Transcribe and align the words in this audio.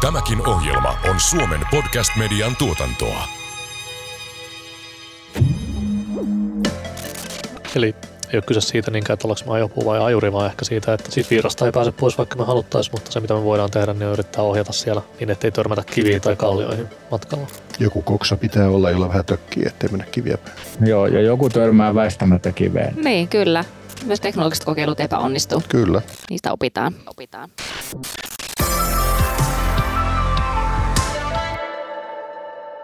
Tämäkin 0.00 0.48
ohjelma 0.48 0.98
on 1.10 1.20
Suomen 1.20 1.60
podcast-median 1.70 2.56
tuotantoa. 2.56 3.24
Eli 7.76 7.86
ei 8.32 8.36
ole 8.36 8.42
kyse 8.42 8.60
siitä 8.60 8.90
niinkään, 8.90 9.14
että 9.14 9.28
ollaanko 9.28 9.50
me 9.50 9.56
ajopuu 9.56 9.84
vai 9.84 10.00
ajuri, 10.00 10.32
vaan 10.32 10.46
ehkä 10.46 10.64
siitä, 10.64 10.94
että 10.94 11.10
siitä 11.10 11.30
virrasta 11.30 11.66
ei 11.66 11.72
pääse 11.72 11.92
pois, 11.92 12.18
vaikka 12.18 12.36
me 12.36 12.44
haluttaisiin, 12.44 12.94
mutta 12.94 13.12
se 13.12 13.20
mitä 13.20 13.34
me 13.34 13.44
voidaan 13.44 13.70
tehdä, 13.70 13.92
niin 13.92 14.06
on 14.06 14.12
yrittää 14.12 14.44
ohjata 14.44 14.72
siellä 14.72 15.02
niin, 15.20 15.30
ettei 15.30 15.50
törmätä 15.50 15.82
kiviin 15.94 16.20
tai 16.20 16.36
kallioihin 16.36 16.86
matkalla. 17.10 17.46
Joku 17.78 18.02
koksa 18.02 18.36
pitää 18.36 18.68
olla, 18.68 18.90
jolla 18.90 19.08
vähän 19.08 19.24
tökkii, 19.24 19.62
ettei 19.66 19.88
mennä 19.88 20.06
kiviä 20.06 20.38
päin. 20.38 20.56
Joo, 20.88 21.06
ja 21.06 21.20
joku 21.20 21.48
törmää 21.48 21.94
väistämättä 21.94 22.52
kiveen. 22.52 22.94
Niin, 23.04 23.28
kyllä. 23.28 23.64
Myös 24.04 24.20
teknologiset 24.20 24.64
kokeilut 24.64 25.00
epäonnistuu. 25.00 25.62
Kyllä. 25.68 26.02
Niistä 26.30 26.52
opitaan. 26.52 26.94
opitaan. 27.06 27.50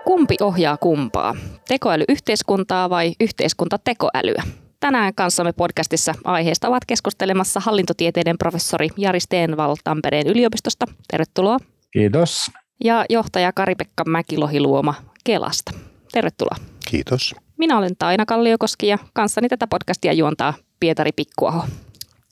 Kumpi 0.06 0.36
ohjaa 0.40 0.76
kumpaa? 0.76 1.36
Tekoälyyhteiskuntaa 1.68 2.90
vai 2.90 3.12
yhteiskunta 3.20 3.78
tekoälyä? 3.84 4.42
Tänään 4.80 5.14
kanssamme 5.14 5.52
podcastissa 5.52 6.14
aiheesta 6.24 6.68
ovat 6.68 6.84
keskustelemassa 6.84 7.60
hallintotieteiden 7.60 8.38
professori 8.38 8.88
Jari 8.96 9.20
Steenval 9.20 9.76
Tampereen 9.84 10.26
yliopistosta. 10.26 10.86
Tervetuloa. 11.10 11.58
Kiitos. 11.90 12.50
Ja 12.84 13.04
johtaja 13.10 13.52
Kari-Pekka 13.52 14.04
Mäkilohiluoma 14.04 14.94
Kelasta. 15.24 15.72
Tervetuloa. 16.12 16.56
Kiitos. 16.90 17.34
Minä 17.58 17.78
olen 17.78 17.96
Taina 17.98 18.26
Kalliokoski 18.26 18.86
ja 18.86 18.98
kanssani 19.12 19.48
tätä 19.48 19.66
podcastia 19.66 20.12
juontaa 20.12 20.54
Pietari 20.80 21.10
Pikkuaho. 21.16 21.64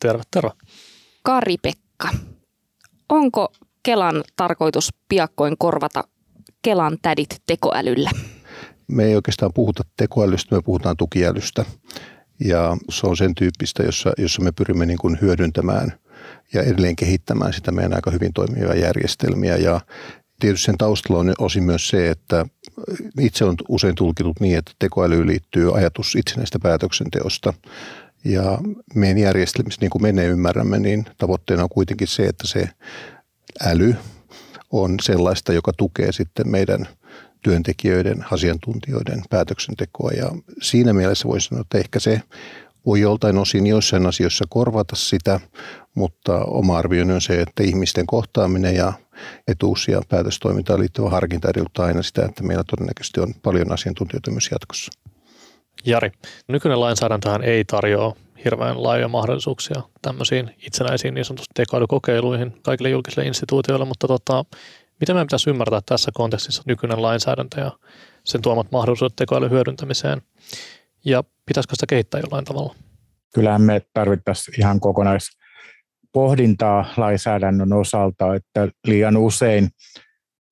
Terve, 0.01 0.23
terve. 0.31 0.51
Kari-Pekka, 1.23 2.09
onko 3.09 3.53
Kelan 3.83 4.25
tarkoitus 4.37 4.89
piakkoin 5.09 5.55
korvata 5.59 6.05
Kelan 6.65 6.99
tädit 7.03 7.43
tekoälyllä? 7.47 8.11
Me 8.89 9.05
ei 9.05 9.17
oikeastaan 9.17 9.53
puhuta 9.55 9.83
tekoälystä, 9.97 10.55
me 10.55 10.63
puhutaan 10.63 10.97
tukiälystä. 10.97 11.65
Ja 12.45 12.77
se 12.91 13.07
on 13.07 13.17
sen 13.17 13.35
tyyppistä, 13.35 13.83
jossa, 13.83 14.13
jossa 14.19 14.43
me 14.43 14.53
pyrimme 14.53 14.87
niin 14.87 14.99
kuin 14.99 15.19
hyödyntämään 15.21 15.93
ja 16.53 16.63
edelleen 16.63 16.97
kehittämään 16.97 17.53
sitä 17.53 17.73
meidän 17.73 17.95
aika 17.95 18.11
hyvin 18.11 18.33
toimivia 18.33 18.75
järjestelmiä. 18.75 19.57
Ja 19.57 19.81
tietysti 20.41 20.65
sen 20.65 20.79
taustalla 20.79 21.21
on 21.21 21.33
osin 21.39 21.65
myös 21.65 21.89
se, 21.89 22.11
että 22.11 22.47
itse 23.21 23.45
on 23.45 23.55
usein 23.69 23.95
tulkitut 23.95 24.41
niin, 24.41 24.59
että 24.59 24.73
tekoälyyn 24.79 25.27
liittyy 25.27 25.77
ajatus 25.77 26.17
itsenäistä 26.17 26.59
päätöksenteosta. 26.59 27.53
Ja 28.25 28.59
meidän 28.95 29.19
järjestelmissä, 29.19 29.81
niin 29.81 29.91
kuin 29.91 30.03
me 30.03 30.13
ne 30.13 30.27
ymmärrämme, 30.27 30.79
niin 30.79 31.05
tavoitteena 31.19 31.63
on 31.63 31.69
kuitenkin 31.69 32.09
se, 32.09 32.23
että 32.23 32.47
se 32.47 32.69
äly 33.65 33.95
on 34.83 34.97
sellaista, 35.03 35.53
joka 35.53 35.73
tukee 35.77 36.13
sitten 36.13 36.49
meidän 36.49 36.89
työntekijöiden, 37.43 38.25
asiantuntijoiden 38.33 39.23
päätöksentekoa. 39.31 40.11
Ja 40.11 40.31
siinä 40.63 40.93
mielessä 40.93 41.29
voisi 41.29 41.49
sanoa, 41.49 41.61
että 41.61 41.79
ehkä 41.79 42.01
se 42.01 42.21
voi 42.87 43.01
joltain 43.01 43.39
osin 43.39 43.67
joissain 43.67 44.07
asioissa 44.07 44.45
korvata 44.49 44.97
sitä, 44.97 45.41
mutta 45.95 46.45
oma 46.45 46.79
arvioni 46.79 47.13
on 47.13 47.21
se, 47.21 47.41
että 47.41 47.63
ihmisten 47.63 48.07
kohtaaminen 48.07 48.77
ja 48.77 48.93
etuus- 49.49 49.89
ja 49.89 50.03
päätöstoimintaan 50.09 50.81
liittyvä 50.81 51.11
harkinta 51.11 51.51
edellyttää 51.51 51.85
aina 51.85 52.03
sitä, 52.03 52.25
että 52.25 52.43
meillä 52.43 52.65
todennäköisesti 52.71 53.21
on 53.21 53.35
paljon 53.43 53.73
asiantuntijoita 53.73 54.31
myös 54.31 54.49
jatkossa. 54.53 54.93
Jari, 55.87 56.13
nykyinen 56.49 56.81
lainsäädäntöhän 56.81 57.43
ei 57.43 57.65
tarjoa 57.65 58.17
hirveän 58.45 58.83
laajoja 58.83 59.09
mahdollisuuksia 59.09 59.83
tämmöisiin 60.03 60.51
itsenäisiin 60.67 61.15
niin 61.15 61.25
sanotusti 61.25 61.53
tekoälykokeiluihin 61.55 62.55
kaikille 62.63 62.91
julkisille 62.91 63.27
instituutioille, 63.27 63.85
mutta 63.85 64.09
tota, 64.09 64.45
Miten 65.01 65.17
meidän 65.17 65.27
pitäisi 65.27 65.51
ymmärtää 65.51 65.81
tässä 65.87 66.11
kontekstissa 66.15 66.63
nykyinen 66.67 67.03
lainsäädäntö 67.03 67.61
ja 67.61 67.71
sen 68.25 68.43
tuomat 68.43 68.73
mahdollisuudet 68.73 69.17
tekoälyn 69.17 69.51
hyödyntämiseen? 69.51 70.23
Ja 71.05 71.25
pitäisikö 71.47 71.75
sitä 71.75 71.87
kehittää 71.87 72.21
jollain 72.21 72.45
tavalla? 72.45 72.75
Kyllähän 73.35 73.63
me 73.63 73.83
tarvittaisiin 73.93 74.61
ihan 74.61 74.81
kokonaispohdintaa 74.81 76.85
lainsäädännön 76.97 77.73
osalta, 77.73 78.35
että 78.35 78.69
liian 78.87 79.17
usein 79.17 79.69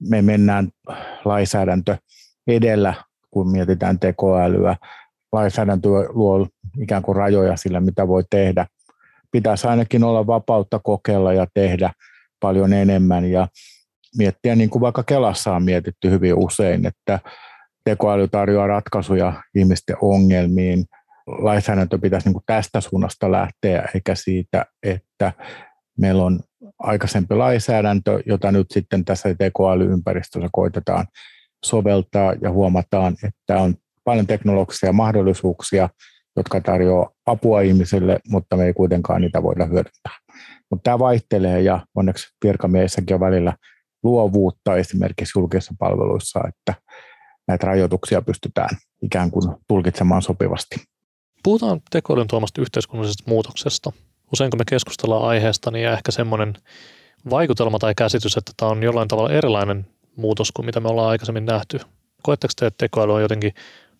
me 0.00 0.22
mennään 0.22 0.68
lainsäädäntö 1.24 1.96
edellä, 2.46 2.94
kun 3.30 3.50
mietitään 3.50 3.98
tekoälyä. 3.98 4.76
Lainsäädäntö 5.32 5.88
luo 6.08 6.48
ikään 6.80 7.02
kuin 7.02 7.16
rajoja 7.16 7.56
sillä, 7.56 7.80
mitä 7.80 8.08
voi 8.08 8.22
tehdä. 8.30 8.66
Pitäisi 9.30 9.66
ainakin 9.66 10.04
olla 10.04 10.26
vapautta 10.26 10.80
kokeilla 10.84 11.32
ja 11.32 11.46
tehdä 11.54 11.92
paljon 12.40 12.72
enemmän. 12.72 13.24
Ja 13.24 13.48
miettiä, 14.18 14.56
niin 14.56 14.70
kuin 14.70 14.80
vaikka 14.80 15.02
Kelassa 15.02 15.56
on 15.56 15.62
mietitty 15.62 16.10
hyvin 16.10 16.34
usein, 16.34 16.86
että 16.86 17.20
tekoäly 17.84 18.28
tarjoaa 18.28 18.66
ratkaisuja 18.66 19.42
ihmisten 19.54 19.96
ongelmiin. 20.00 20.84
Lainsäädäntö 21.26 21.98
pitäisi 21.98 22.26
niin 22.26 22.34
kuin 22.34 22.44
tästä 22.46 22.80
suunnasta 22.80 23.32
lähteä, 23.32 23.88
eikä 23.94 24.14
siitä, 24.14 24.66
että 24.82 25.32
meillä 25.98 26.24
on 26.24 26.40
aikaisempi 26.78 27.34
lainsäädäntö, 27.34 28.22
jota 28.26 28.52
nyt 28.52 28.66
sitten 28.70 29.04
tässä 29.04 29.34
tekoälyympäristössä 29.34 30.48
koitetaan 30.52 31.06
soveltaa 31.64 32.34
ja 32.40 32.50
huomataan, 32.50 33.16
että 33.24 33.58
on 33.58 33.74
paljon 34.04 34.26
teknologisia 34.26 34.92
mahdollisuuksia, 34.92 35.88
jotka 36.36 36.60
tarjoaa 36.60 37.10
apua 37.26 37.60
ihmisille, 37.60 38.20
mutta 38.28 38.56
me 38.56 38.66
ei 38.66 38.72
kuitenkaan 38.72 39.20
niitä 39.20 39.42
voida 39.42 39.64
hyödyntää. 39.64 40.18
Mutta 40.70 40.82
tämä 40.82 40.98
vaihtelee 40.98 41.62
ja 41.62 41.86
onneksi 41.94 42.26
virkamiessäkin 42.44 43.14
on 43.14 43.20
välillä 43.20 43.56
luovuutta 44.02 44.76
esimerkiksi 44.76 45.38
julkisissa 45.38 45.74
palveluissa, 45.78 46.40
että 46.48 46.74
näitä 47.48 47.66
rajoituksia 47.66 48.22
pystytään 48.22 48.76
ikään 49.02 49.30
kuin 49.30 49.56
tulkitsemaan 49.68 50.22
sopivasti. 50.22 50.76
Puhutaan 51.42 51.80
tekoälyn 51.90 52.26
tuomasta 52.26 52.60
yhteiskunnallisesta 52.60 53.24
muutoksesta. 53.26 53.92
Usein 54.32 54.50
kun 54.50 54.58
me 54.58 54.64
keskustellaan 54.68 55.28
aiheesta, 55.28 55.70
niin 55.70 55.88
ehkä 55.88 56.12
semmoinen 56.12 56.54
vaikutelma 57.30 57.78
tai 57.78 57.94
käsitys, 57.94 58.36
että 58.36 58.52
tämä 58.56 58.70
on 58.70 58.82
jollain 58.82 59.08
tavalla 59.08 59.32
erilainen 59.32 59.86
muutos 60.16 60.52
kuin 60.52 60.66
mitä 60.66 60.80
me 60.80 60.88
ollaan 60.88 61.08
aikaisemmin 61.08 61.46
nähty. 61.46 61.80
Koetteko 62.22 62.52
te, 62.56 62.66
että 62.66 62.78
tekoäly 62.78 63.14
on 63.14 63.22
jotenkin 63.22 63.54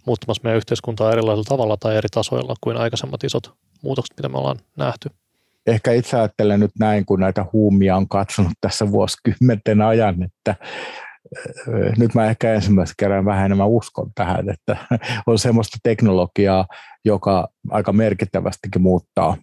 muuttamassa 0.07 0.41
meidän 0.45 0.57
yhteiskuntaa 0.57 1.13
erilaisella 1.13 1.45
tavalla 1.49 1.77
tai 1.77 1.97
eri 1.97 2.09
tasoilla 2.09 2.55
kuin 2.61 2.77
aikaisemmat 2.77 3.25
isot 3.25 3.55
muutokset, 3.83 4.17
mitä 4.17 4.29
me 4.29 4.39
ollaan 4.39 4.59
nähty? 4.77 5.11
ehkä 5.67 5.93
itse 5.93 6.17
ajattelen 6.17 6.61
nyt 6.61 6.71
näin, 6.79 7.07
kun 7.07 7.21
näitä 7.21 7.47
huumia 7.53 7.97
on 7.97 8.09
katsonut 8.09 8.53
tässä 8.61 8.91
vuosikymmenten 8.93 9.83
ajan, 9.83 10.23
että 10.23 10.55
nyt 11.99 12.15
mä 12.15 12.27
ehkä 12.27 12.55
ensimmäisen 12.55 12.95
kerran 12.99 13.25
vähän 13.25 13.47
enemmän 13.47 13.69
uskon 13.69 14.11
tähän, 14.15 14.51
että 14.51 14.77
on 15.27 15.39
semmoista 15.39 15.79
teknologiaa, 15.83 16.67
joka 17.05 17.49
aika 17.71 17.93
merkittävästikin 17.93 18.83
muuttaa. 18.83 19.37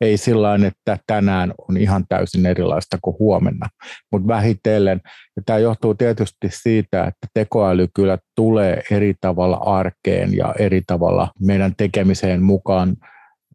Ei 0.00 0.16
sillä 0.16 0.54
että 0.66 0.98
tänään 1.06 1.54
on 1.68 1.76
ihan 1.76 2.04
täysin 2.08 2.46
erilaista 2.46 2.98
kuin 3.02 3.16
huomenna, 3.18 3.68
mutta 4.12 4.28
vähitellen. 4.28 5.00
Ja 5.36 5.42
tämä 5.46 5.58
johtuu 5.58 5.94
tietysti 5.94 6.48
siitä, 6.48 7.04
että 7.04 7.26
tekoäly 7.34 7.88
kyllä 7.94 8.18
tulee 8.36 8.82
eri 8.90 9.14
tavalla 9.20 9.56
arkeen 9.56 10.36
ja 10.36 10.54
eri 10.58 10.82
tavalla 10.86 11.28
meidän 11.40 11.74
tekemiseen 11.76 12.42
mukaan 12.42 12.96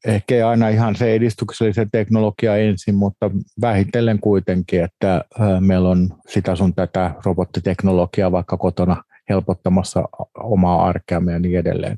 ehkä 0.06 0.36
ei 0.36 0.42
aina 0.42 0.70
ihan 0.70 0.96
se 0.96 1.14
edistyksellisen 1.14 1.92
teknologia 1.92 2.58
ensin, 2.58 2.96
mutta 2.96 3.32
vähitellen 3.62 4.20
kuitenkin, 4.20 4.84
että 4.84 5.22
meillä 5.60 5.90
on 5.90 6.10
sitä 6.28 6.56
sun 6.56 6.76
tätä 6.76 7.14
robottiteknologiaa 7.26 8.32
vaikka 8.32 8.58
kotona 8.58 9.04
helpottamassa 9.30 10.04
omaa 10.38 10.86
arkeamme 10.86 11.32
ja 11.32 11.40
niin 11.40 11.60
edelleen. 11.60 11.98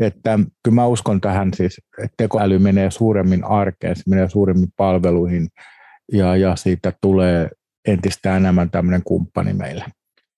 Että 0.00 0.38
kyllä 0.64 0.74
mä 0.74 0.86
uskon 0.86 1.20
tähän 1.20 1.50
siis, 1.54 1.80
että 1.98 2.14
tekoäly 2.16 2.58
menee 2.58 2.90
suuremmin 2.90 3.44
arkeen, 3.44 3.96
se 3.96 4.02
menee 4.06 4.28
suuremmin 4.28 4.68
palveluihin 4.76 5.48
ja, 6.12 6.36
ja 6.36 6.56
siitä 6.56 6.92
tulee 7.00 7.50
entistä 7.88 8.36
enemmän 8.36 8.70
tämmöinen 8.70 9.02
kumppani 9.04 9.52
meille 9.52 9.84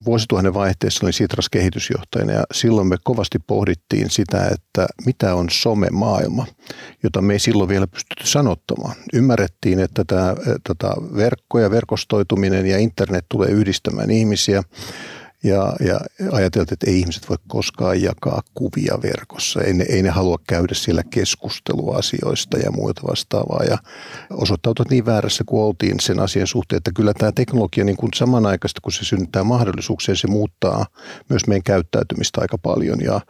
vuosituhannen 0.04 0.54
vaihteessa 0.54 1.06
olin 1.06 1.12
Sitras 1.12 1.48
kehitysjohtajana 1.48 2.32
ja 2.32 2.44
silloin 2.52 2.88
me 2.88 2.96
kovasti 3.04 3.38
pohdittiin 3.46 4.10
sitä, 4.10 4.48
että 4.52 4.86
mitä 5.06 5.34
on 5.34 5.50
some-maailma, 5.50 6.46
jota 7.02 7.22
me 7.22 7.32
ei 7.32 7.38
silloin 7.38 7.68
vielä 7.68 7.86
pystytty 7.86 8.26
sanottamaan. 8.26 8.96
Ymmärrettiin, 9.12 9.80
että 9.80 10.04
tämä 10.04 10.34
tota, 10.68 10.94
verkko 11.16 11.60
ja 11.60 11.70
verkostoituminen 11.70 12.66
ja 12.66 12.78
internet 12.78 13.26
tulee 13.28 13.48
yhdistämään 13.48 14.10
ihmisiä 14.10 14.62
ja, 15.44 15.72
ja 15.86 16.00
ajateltiin, 16.32 16.72
että 16.72 16.90
ei 16.90 16.98
ihmiset 16.98 17.28
voi 17.28 17.36
koskaan 17.48 18.02
jakaa 18.02 18.42
kuvia 18.54 18.98
verkossa. 19.02 19.60
Ei 19.60 19.72
ne, 19.72 19.84
ei 19.88 20.02
ne 20.02 20.10
halua 20.10 20.38
käydä 20.48 20.74
siellä 20.74 21.02
keskustelua 21.10 21.96
asioista 21.96 22.58
ja 22.58 22.70
muuta 22.70 23.02
vastaavaa. 23.10 23.64
Ja 23.70 23.78
osoittautui 24.30 24.86
niin 24.90 25.06
väärässä 25.06 25.44
kuin 25.46 25.62
oltiin 25.62 26.00
sen 26.00 26.20
asian 26.20 26.46
suhteen, 26.46 26.76
että 26.76 26.90
kyllä 26.94 27.14
tämä 27.14 27.32
teknologia 27.32 27.84
niin 27.84 27.96
kuin 27.96 28.10
samanaikaisesti, 28.14 28.80
kun 28.80 28.92
se 28.92 29.04
synnyttää 29.04 29.44
mahdollisuuksia, 29.44 30.16
se 30.16 30.28
muuttaa 30.28 30.86
myös 31.28 31.46
meidän 31.46 31.62
käyttäytymistä 31.62 32.40
aika 32.40 32.58
paljon. 32.58 33.00
Ja 33.00 33.20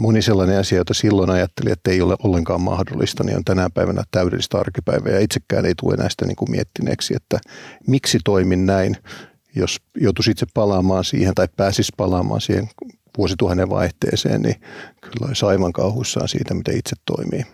moni 0.00 0.22
sellainen 0.22 0.58
asia, 0.58 0.78
jota 0.78 0.94
silloin 0.94 1.30
ajattelin, 1.30 1.72
että 1.72 1.90
ei 1.90 2.00
ole 2.00 2.16
ollenkaan 2.22 2.60
mahdollista, 2.60 3.24
niin 3.24 3.36
on 3.36 3.44
tänä 3.44 3.70
päivänä 3.74 4.02
täydellistä 4.10 4.58
arkipäivää. 4.58 5.12
Ja 5.12 5.20
itsekään 5.20 5.66
ei 5.66 5.74
tule 5.74 5.96
näistä 5.96 6.26
niin 6.26 6.36
kuin 6.36 6.50
miettineeksi, 6.50 7.14
että 7.16 7.38
miksi 7.86 8.18
toimin 8.24 8.66
näin 8.66 8.96
jos 9.56 9.80
joutuisi 9.96 10.30
itse 10.30 10.46
palaamaan 10.54 11.04
siihen 11.04 11.34
tai 11.34 11.48
pääsisi 11.56 11.92
palaamaan 11.96 12.40
siihen 12.40 12.68
vuosituhannen 13.18 13.70
vaihteeseen, 13.70 14.42
niin 14.42 14.60
kyllä 15.00 15.26
olisi 15.28 15.46
aivan 15.46 15.72
kauhuissaan 15.72 16.28
siitä, 16.28 16.54
miten 16.54 16.78
itse 16.78 16.96
toimii. 17.04 17.44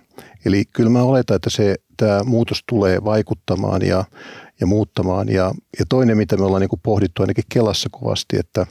Eli 0.45 0.65
kyllä 0.65 0.91
mä 0.91 1.03
oletan, 1.03 1.37
että 1.37 1.51
se, 1.51 1.77
tämä 1.97 2.25
muutos 2.25 2.65
tulee 2.69 3.05
vaikuttamaan 3.05 3.83
ja, 3.83 4.05
ja 4.61 4.67
muuttamaan. 4.67 5.29
Ja, 5.29 5.55
ja 5.79 5.85
toinen, 5.89 6.17
mitä 6.17 6.37
me 6.37 6.45
ollaan 6.45 6.61
niin 6.61 6.81
pohdittu 6.83 7.23
ainakin 7.23 7.45
Kelassa 7.49 7.89
kovasti, 7.93 8.39
että 8.39 8.67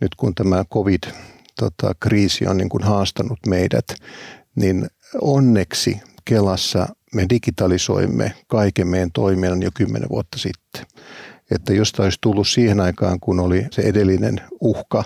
nyt 0.00 0.14
kun 0.14 0.34
tämä 0.34 0.64
COVID-kriisi 0.64 2.46
on 2.46 2.56
niin 2.56 2.68
kuin 2.68 2.82
haastanut 2.82 3.38
meidät, 3.46 3.84
niin 4.54 4.86
onneksi 5.20 6.00
Kelassa 6.24 6.88
me 7.14 7.26
digitalisoimme 7.30 8.34
kaiken 8.46 8.86
meidän 8.86 9.12
toiminnan 9.12 9.62
jo 9.62 9.70
kymmenen 9.74 10.08
vuotta 10.08 10.38
sitten. 10.38 10.86
Että 11.54 11.72
jos 11.72 11.92
olisi 11.98 12.18
tullut 12.20 12.48
siihen 12.48 12.80
aikaan, 12.80 13.20
kun 13.20 13.40
oli 13.40 13.66
se 13.70 13.82
edellinen 13.82 14.40
uhka 14.60 15.04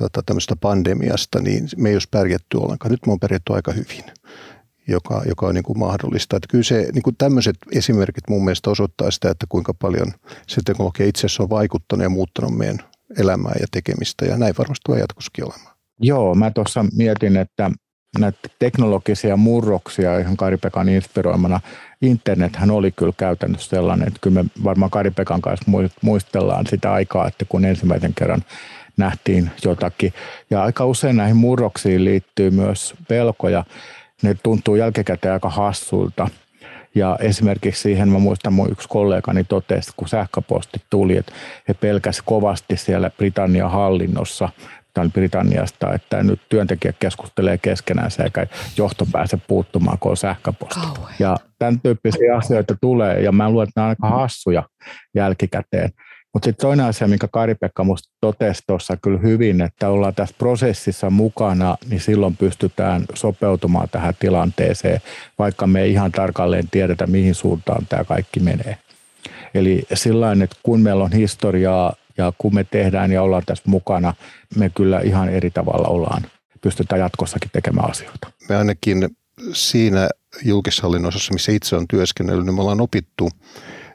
tota, 0.00 0.22
tämmöistä 0.26 0.56
pandemiasta, 0.56 1.40
niin 1.40 1.68
me 1.76 1.88
ei 1.88 1.94
olisi 1.94 2.08
pärjätty 2.10 2.56
ollenkaan. 2.56 2.90
Nyt 2.90 3.06
me 3.06 3.12
on 3.12 3.20
pärjätty 3.20 3.52
aika 3.52 3.72
hyvin 3.72 4.04
joka, 4.88 5.22
joka 5.26 5.46
on 5.46 5.54
niin 5.54 5.64
kuin 5.64 5.78
mahdollista. 5.78 6.36
Että 6.36 6.48
kyllä 6.50 6.64
se, 6.64 6.88
niin 6.94 7.02
kuin 7.02 7.16
tämmöiset 7.16 7.56
esimerkit 7.72 8.24
mun 8.28 8.44
mielestä 8.44 8.70
osoittaa 8.70 9.10
sitä, 9.10 9.30
että 9.30 9.46
kuinka 9.48 9.74
paljon 9.74 10.12
se 10.46 10.60
teknologia 10.64 11.06
itse 11.06 11.26
asiassa 11.26 11.42
on 11.42 11.50
vaikuttanut 11.50 12.02
ja 12.02 12.08
muuttanut 12.08 12.56
meidän 12.56 12.78
elämää 13.18 13.54
ja 13.60 13.66
tekemistä, 13.70 14.24
ja 14.24 14.36
näin 14.36 14.54
varmasti 14.58 14.82
tulee 14.86 15.00
jatkossakin 15.00 15.44
olemaan. 15.44 15.76
Joo, 16.00 16.34
mä 16.34 16.50
tuossa 16.50 16.84
mietin, 16.96 17.36
että 17.36 17.70
näitä 18.20 18.38
teknologisia 18.58 19.36
murroksia 19.36 20.18
ihan 20.18 20.36
Karipekan 20.36 20.88
inspiroimana. 20.88 21.60
Internethän 22.02 22.70
oli 22.70 22.92
kyllä 22.92 23.12
käytännössä 23.16 23.70
sellainen, 23.70 24.08
että 24.08 24.18
kyllä 24.22 24.42
me 24.42 24.50
varmaan 24.64 24.90
Karipekan 24.90 25.40
kanssa 25.40 25.70
muistellaan 26.02 26.66
sitä 26.66 26.92
aikaa, 26.92 27.28
että 27.28 27.44
kun 27.48 27.64
ensimmäisen 27.64 28.14
kerran 28.14 28.44
nähtiin 28.96 29.50
jotakin. 29.64 30.12
Ja 30.50 30.62
aika 30.62 30.86
usein 30.86 31.16
näihin 31.16 31.36
murroksiin 31.36 32.04
liittyy 32.04 32.50
myös 32.50 32.94
pelkoja. 33.08 33.64
Ne 34.22 34.36
tuntuu 34.42 34.76
jälkikäteen 34.76 35.34
aika 35.34 35.50
hassulta. 35.50 36.28
Ja 36.94 37.18
esimerkiksi 37.20 37.82
siihen 37.82 38.08
mä 38.08 38.18
muistan, 38.18 38.52
mun 38.52 38.70
yksi 38.70 38.88
kollegani 38.88 39.44
totesi, 39.44 39.90
kun 39.96 40.08
sähköposti 40.08 40.82
tuli, 40.90 41.16
että 41.16 41.32
he 41.68 41.74
pelkäsi 41.74 42.22
kovasti 42.24 42.76
siellä 42.76 43.10
Britannian 43.10 43.70
hallinnossa 43.70 44.48
tämän 44.98 45.12
Britanniasta, 45.12 45.94
että 45.94 46.22
nyt 46.22 46.40
työntekijät 46.48 46.96
keskustelee 46.98 47.58
keskenään 47.58 48.10
eikä 48.24 48.46
johto 48.76 49.06
pääse 49.12 49.38
puuttumaan, 49.48 49.98
kun 49.98 50.10
on 50.10 50.16
sähköposti. 50.16 50.80
Ja 51.18 51.36
tämän 51.58 51.80
tyyppisiä 51.80 52.36
asioita 52.36 52.76
tulee, 52.80 53.20
ja 53.20 53.32
mä 53.32 53.50
luulen, 53.50 53.68
että 53.68 53.80
nämä 53.80 53.86
on 53.86 53.90
aika 53.90 54.16
hassuja 54.16 54.62
jälkikäteen. 55.14 55.90
Mutta 56.34 56.46
sitten 56.46 56.66
toinen 56.66 56.86
asia, 56.86 57.08
minkä 57.08 57.28
Kari-Pekka 57.32 57.84
minusta 57.84 58.08
totesi 58.20 58.62
tuossa 58.66 58.96
kyllä 58.96 59.18
hyvin, 59.18 59.60
että 59.60 59.88
ollaan 59.88 60.14
tässä 60.14 60.34
prosessissa 60.38 61.10
mukana, 61.10 61.76
niin 61.90 62.00
silloin 62.00 62.36
pystytään 62.36 63.04
sopeutumaan 63.14 63.88
tähän 63.88 64.14
tilanteeseen, 64.18 65.00
vaikka 65.38 65.66
me 65.66 65.82
ei 65.82 65.92
ihan 65.92 66.12
tarkalleen 66.12 66.68
tiedetä, 66.70 67.06
mihin 67.06 67.34
suuntaan 67.34 67.86
tämä 67.86 68.04
kaikki 68.04 68.40
menee. 68.40 68.78
Eli 69.54 69.82
sillä 69.94 70.32
että 70.32 70.56
kun 70.62 70.80
meillä 70.80 71.04
on 71.04 71.12
historiaa 71.12 71.94
ja 72.18 72.32
kun 72.38 72.54
me 72.54 72.64
tehdään 72.64 73.12
ja 73.12 73.22
ollaan 73.22 73.42
tässä 73.46 73.64
mukana, 73.66 74.14
me 74.56 74.70
kyllä 74.74 75.00
ihan 75.00 75.28
eri 75.28 75.50
tavalla 75.50 75.88
ollaan, 75.88 76.22
pystytään 76.60 77.00
jatkossakin 77.00 77.50
tekemään 77.52 77.90
asioita. 77.90 78.30
Me 78.48 78.56
ainakin 78.56 79.08
siinä 79.52 80.08
julkishallinnon 80.44 81.08
osassa, 81.08 81.32
missä 81.32 81.52
itse 81.52 81.76
on 81.76 81.88
työskennellyt, 81.88 82.46
niin 82.46 82.54
me 82.54 82.60
ollaan 82.60 82.80
opittu 82.80 83.28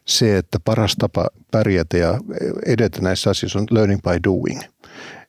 se, 0.07 0.37
että 0.37 0.57
paras 0.65 0.95
tapa 0.95 1.27
pärjätä 1.51 1.97
ja 1.97 2.19
edetä 2.65 3.01
näissä 3.01 3.29
asioissa 3.29 3.59
on 3.59 3.67
learning 3.71 4.01
by 4.01 4.19
doing. 4.23 4.61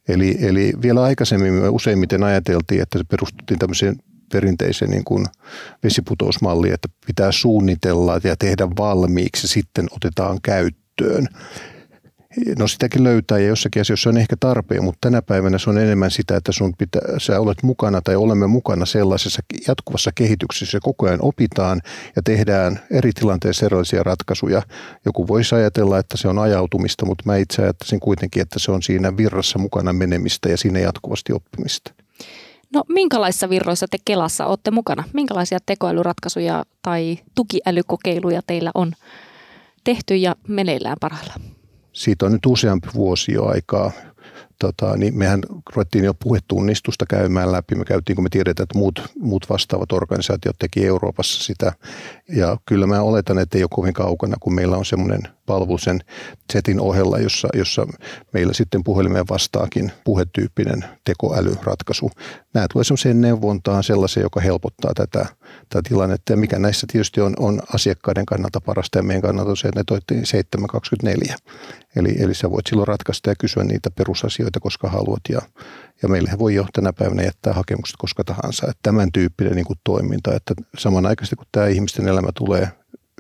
Eli, 0.08 0.37
eli 0.40 0.73
vielä 0.82 1.02
aikaisemmin 1.02 1.52
me 1.52 1.69
useimmiten 1.69 2.25
ajateltiin, 2.25 2.82
että 2.82 2.99
se 2.99 3.05
perustuttiin 3.05 3.58
tämmöiseen 3.58 3.97
perinteiseen 4.32 4.90
niin 4.90 5.05
kuin 5.05 5.26
vesiputousmalliin, 5.82 6.75
että 6.75 6.88
pitää 7.06 7.32
suunnitella 7.32 8.20
ja 8.25 8.37
tehdä 8.37 8.69
valmiiksi, 8.79 9.49
sitten 9.49 9.87
otetaan 9.90 10.38
käyttöön. 10.43 11.29
No 12.59 12.69
sitäkin 12.69 13.05
löytää 13.05 13.39
ja 13.39 13.47
jossakin 13.47 13.81
asioissa 13.81 14.11
on 14.11 14.17
ehkä 14.17 14.37
tarpeen, 14.41 14.85
mutta 14.85 14.99
tänä 15.01 15.23
päivänä 15.23 15.59
se 15.59 15.71
on 15.71 15.79
enemmän 15.79 16.11
sitä, 16.11 16.37
että 16.37 16.53
sun 16.53 16.75
pitää, 16.79 17.03
sä 17.19 17.41
olet 17.41 17.63
mukana 17.63 18.01
tai 18.01 18.17
olemme 18.17 18.47
mukana 18.47 18.87
sellaisessa 18.87 19.43
jatkuvassa 19.69 20.11
kehityksessä. 20.15 20.79
Koko 20.83 21.07
ajan 21.07 21.23
opitaan 21.23 21.81
ja 22.17 22.23
tehdään 22.23 22.81
eri 22.91 23.13
tilanteissa 23.13 23.67
erilaisia 23.67 24.03
ratkaisuja. 24.03 24.63
Joku 25.05 25.29
voisi 25.29 25.55
ajatella, 25.55 25.99
että 25.99 26.17
se 26.17 26.29
on 26.29 26.39
ajautumista, 26.39 27.07
mutta 27.07 27.23
mä 27.27 27.37
itse 27.37 27.63
ajattelisin 27.63 28.01
kuitenkin, 28.01 28.43
että 28.43 28.59
se 28.59 28.73
on 28.73 28.83
siinä 28.83 29.17
virrassa 29.17 29.59
mukana 29.59 29.93
menemistä 29.93 30.49
ja 30.49 30.57
siinä 30.57 30.79
jatkuvasti 30.79 31.33
oppimista. 31.33 31.93
No 32.75 32.85
minkälaisissa 32.89 33.49
virroissa 33.49 33.87
te 33.91 33.99
Kelassa 34.05 34.47
olette 34.47 34.71
mukana? 34.71 35.05
Minkälaisia 35.13 35.59
tekoälyratkaisuja 35.67 36.65
tai 36.83 37.19
tukiälykokeiluja 37.35 38.41
teillä 38.47 38.71
on 38.75 38.93
tehty 39.85 40.17
ja 40.17 40.37
meneillään 40.49 40.97
parhaillaan? 41.01 41.41
Siitä 41.94 42.26
on 42.26 42.32
nyt 42.32 42.46
useampi 42.46 42.88
vuosi 42.94 43.32
jo 43.32 43.46
aikaa. 43.46 43.93
Tota, 44.58 44.96
niin 44.96 45.19
mehän 45.19 45.41
ruvettiin 45.75 46.05
jo 46.05 46.14
puhetunnistusta 46.14 47.06
käymään 47.06 47.52
läpi. 47.52 47.75
Me 47.75 47.85
käytiin, 47.85 48.17
kun 48.17 48.23
me 48.23 48.29
tiedetään, 48.29 48.64
että 48.64 48.79
muut, 48.79 49.02
muut 49.19 49.46
vastaavat 49.50 49.93
organisaatiot 49.93 50.58
teki 50.58 50.87
Euroopassa 50.87 51.43
sitä. 51.43 51.73
Ja 52.29 52.56
kyllä 52.67 52.87
mä 52.87 53.00
oletan, 53.00 53.38
että 53.38 53.58
ei 53.58 53.64
ole 53.64 53.69
kovin 53.75 53.93
kaukana, 53.93 54.37
kun 54.41 54.55
meillä 54.55 54.76
on 54.76 54.85
semmoinen 54.85 55.20
palvelu 55.46 55.79
sen 55.79 56.00
setin 56.52 56.81
ohella, 56.81 57.19
jossa, 57.19 57.49
jossa 57.55 57.87
meillä 58.32 58.52
sitten 58.52 58.85
puhelimeen 58.85 59.29
vastaakin 59.31 59.93
puhetyyppinen 60.05 60.85
tekoälyratkaisu. 61.05 62.11
Nämä 62.55 62.67
tulee 62.73 62.85
semmoiseen 62.85 63.21
neuvontaan 63.21 63.85
sellaisen, 63.85 64.23
joka 64.23 64.41
helpottaa 64.41 64.93
tätä, 64.95 65.27
tätä 65.69 65.89
tilannetta. 65.89 66.33
Ja 66.33 66.37
mikä 66.37 66.59
näissä 66.59 66.87
tietysti 66.93 67.21
on, 67.21 67.35
on 67.39 67.61
asiakkaiden 67.75 68.27
kannalta 68.27 68.61
parasta 68.61 68.99
ja 68.99 69.03
meidän 69.03 69.23
kannalta 69.23 69.51
on 69.51 69.56
se, 69.56 69.69
että 69.69 69.81
ne 69.81 69.85
toittiin 69.87 70.27
724. 70.27 71.37
Eli, 71.97 72.15
eli 72.19 72.35
sä 72.35 72.51
voit 72.51 72.67
silloin 72.67 72.89
ratkaista 72.89 73.31
ja 73.31 73.35
kysyä 73.39 73.65
niitä 73.65 73.91
perusasioita, 73.91 74.61
koska 74.61 74.89
haluat. 74.89 75.21
Ja, 75.29 75.41
ja 76.03 76.09
meillähän 76.09 76.39
voi 76.39 76.55
jo 76.55 76.67
tänä 76.73 76.93
päivänä 76.93 77.23
jättää 77.23 77.53
hakemukset 77.53 77.97
koska 77.99 78.25
tahansa. 78.25 78.67
Että 78.67 78.81
tämän 78.83 79.12
tyyppinen 79.12 79.55
niin 79.55 79.67
kuin 79.67 79.79
toiminta, 79.85 80.35
että 80.35 80.55
samanaikaisesti 80.79 81.37
kun 81.37 81.47
tämä 81.53 81.67
ihmisten 81.67 82.09
elämä 82.09 82.29
tulee 82.35 82.69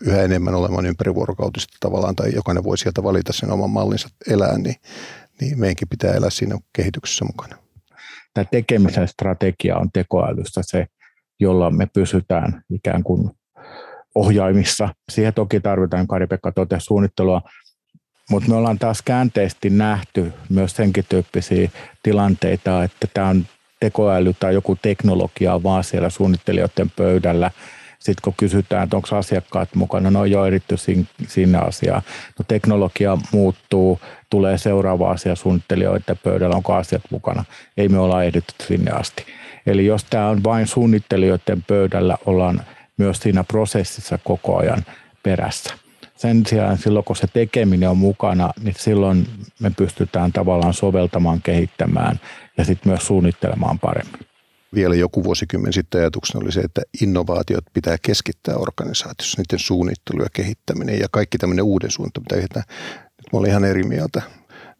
yhä 0.02 0.22
enemmän 0.22 0.54
olemaan 0.54 0.86
ympärivuorokautisesti 0.86 1.76
tavallaan, 1.80 2.16
tai 2.16 2.34
jokainen 2.34 2.64
voi 2.64 2.78
sieltä 2.78 3.02
valita 3.02 3.32
sen 3.32 3.52
oman 3.52 3.70
mallinsa 3.70 4.08
elää, 4.30 4.58
niin, 4.58 4.76
niin 5.40 5.60
meidänkin 5.60 5.88
pitää 5.88 6.12
elää 6.12 6.30
siinä 6.30 6.58
kehityksessä 6.72 7.24
mukana. 7.24 7.63
Tämä 8.34 8.44
tekemisen 8.44 9.08
strategia 9.08 9.76
on 9.76 9.88
tekoälystä 9.92 10.60
se, 10.64 10.86
jolla 11.40 11.70
me 11.70 11.86
pysytään 11.86 12.62
ikään 12.70 13.02
kuin 13.02 13.30
ohjaimissa. 14.14 14.88
Siihen 15.12 15.34
toki 15.34 15.60
tarvitaan, 15.60 16.06
Kari-Pekka 16.06 16.52
totesi, 16.52 16.84
suunnittelua, 16.86 17.42
mutta 18.30 18.48
me 18.48 18.56
ollaan 18.56 18.78
taas 18.78 19.02
käänteisesti 19.02 19.70
nähty 19.70 20.32
myös 20.48 20.76
senkin 20.76 21.04
tyyppisiä 21.08 21.70
tilanteita, 22.02 22.84
että 22.84 23.08
tämä 23.14 23.28
on 23.28 23.46
tekoäly 23.80 24.34
tai 24.40 24.54
joku 24.54 24.76
teknologia 24.82 25.62
vaan 25.62 25.84
siellä 25.84 26.10
suunnittelijoiden 26.10 26.90
pöydällä. 26.96 27.50
Sitten 27.98 28.22
kun 28.24 28.34
kysytään, 28.36 28.84
että 28.84 28.96
onko 28.96 29.16
asiakkaat 29.16 29.74
mukana, 29.74 30.10
no 30.10 30.24
jo 30.24 30.46
eritty 30.46 30.76
sinne 31.28 31.58
asiaan. 31.58 32.02
No 32.38 32.44
teknologia 32.48 33.18
muuttuu, 33.32 34.00
tulee 34.34 34.58
seuraava 34.58 35.10
asia 35.10 35.34
suunnittelijoiden 35.34 36.18
pöydällä, 36.22 36.56
onko 36.56 36.74
asiat 36.74 37.02
mukana. 37.10 37.44
Ei 37.76 37.88
me 37.88 37.98
olla 37.98 38.24
ehditty 38.24 38.54
sinne 38.66 38.90
asti. 38.90 39.24
Eli 39.66 39.86
jos 39.86 40.04
tämä 40.04 40.28
on 40.28 40.44
vain 40.44 40.66
suunnittelijoiden 40.66 41.62
pöydällä, 41.62 42.18
ollaan 42.26 42.62
myös 42.96 43.18
siinä 43.18 43.44
prosessissa 43.44 44.18
koko 44.24 44.56
ajan 44.56 44.84
perässä. 45.22 45.74
Sen 46.16 46.46
sijaan 46.46 46.78
silloin, 46.78 47.04
kun 47.04 47.16
se 47.16 47.26
tekeminen 47.32 47.88
on 47.88 47.98
mukana, 47.98 48.50
niin 48.62 48.74
silloin 48.78 49.26
me 49.60 49.70
pystytään 49.76 50.32
tavallaan 50.32 50.74
soveltamaan, 50.74 51.42
kehittämään 51.42 52.20
ja 52.58 52.64
sitten 52.64 52.92
myös 52.92 53.06
suunnittelemaan 53.06 53.78
paremmin. 53.78 54.20
Vielä 54.74 54.94
joku 54.94 55.24
vuosikymmen 55.24 55.72
sitten 55.72 56.00
ajatuksena 56.00 56.44
oli 56.44 56.52
se, 56.52 56.60
että 56.60 56.82
innovaatiot 57.02 57.64
pitää 57.74 57.96
keskittää 58.02 58.56
organisaatiossa, 58.56 59.40
niiden 59.40 59.58
suunnittelu 59.58 60.22
ja 60.22 60.28
kehittäminen 60.32 60.98
ja 60.98 61.06
kaikki 61.10 61.38
tämmöinen 61.38 61.64
uuden 61.64 61.90
suunta, 61.90 62.20
mitä 62.20 62.62
mä 63.34 63.38
olen 63.38 63.50
ihan 63.50 63.64
eri 63.64 63.82
mieltä 63.82 64.22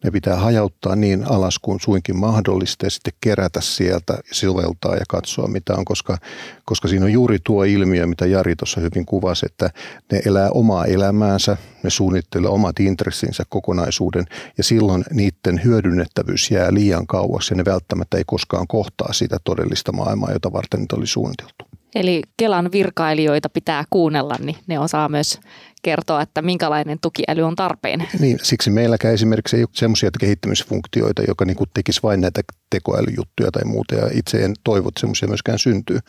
ne 0.03 0.11
pitää 0.11 0.35
hajauttaa 0.35 0.95
niin 0.95 1.31
alas 1.31 1.59
kuin 1.59 1.79
suinkin 1.79 2.17
mahdollista 2.17 2.85
ja 2.85 2.89
sitten 2.89 3.13
kerätä 3.21 3.61
sieltä 3.61 4.13
ja 4.13 4.35
silveltaa 4.35 4.95
ja 4.95 5.03
katsoa 5.09 5.47
mitä 5.47 5.73
on, 5.75 5.85
koska, 5.85 6.17
koska 6.65 6.87
siinä 6.87 7.05
on 7.05 7.11
juuri 7.11 7.37
tuo 7.43 7.63
ilmiö, 7.63 8.07
mitä 8.07 8.25
Jari 8.25 8.55
tuossa 8.55 8.81
hyvin 8.81 9.05
kuvasi, 9.05 9.45
että 9.45 9.69
ne 10.11 10.21
elää 10.25 10.49
omaa 10.49 10.85
elämäänsä, 10.85 11.57
ne 11.83 11.89
suunnittelee 11.89 12.49
omat 12.49 12.79
intressinsä 12.79 13.43
kokonaisuuden 13.49 14.25
ja 14.57 14.63
silloin 14.63 15.03
niiden 15.11 15.63
hyödynnettävyys 15.63 16.51
jää 16.51 16.73
liian 16.73 17.07
kauas 17.07 17.49
ja 17.49 17.55
ne 17.55 17.65
välttämättä 17.65 18.17
ei 18.17 18.23
koskaan 18.27 18.67
kohtaa 18.67 19.13
sitä 19.13 19.37
todellista 19.43 19.91
maailmaa, 19.91 20.31
jota 20.31 20.53
varten 20.53 20.79
niitä 20.79 20.95
oli 20.95 21.07
suunniteltu. 21.07 21.74
Eli 21.95 22.21
Kelan 22.37 22.71
virkailijoita 22.71 23.49
pitää 23.49 23.83
kuunnella, 23.89 24.35
niin 24.39 24.57
ne 24.67 24.79
osaa 24.79 25.09
myös 25.09 25.39
kertoa, 25.81 26.21
että 26.21 26.41
minkälainen 26.41 26.97
tukiäly 27.01 27.41
on 27.41 27.55
tarpeen. 27.55 28.07
Niin, 28.19 28.39
siksi 28.43 28.69
meilläkään 28.69 29.13
esimerkiksi 29.13 29.55
ei 29.55 29.63
ole 29.63 29.69
sellaisia 29.73 30.09
kehittämisfunktioita, 30.19 31.23
joka 31.27 31.45
niin 31.45 31.57
kuin 31.57 31.69
tekisi 31.73 32.03
vain 32.03 32.21
näitä 32.21 32.41
tekoälyjuttuja 32.69 33.51
tai 33.51 33.65
muuta. 33.65 33.95
Ja 33.95 34.09
itse 34.13 34.45
en 34.45 34.53
toivo, 34.63 34.87
että 34.87 34.99
semmoisia 34.99 35.27
myöskään 35.27 35.59
syntyy, 35.59 35.99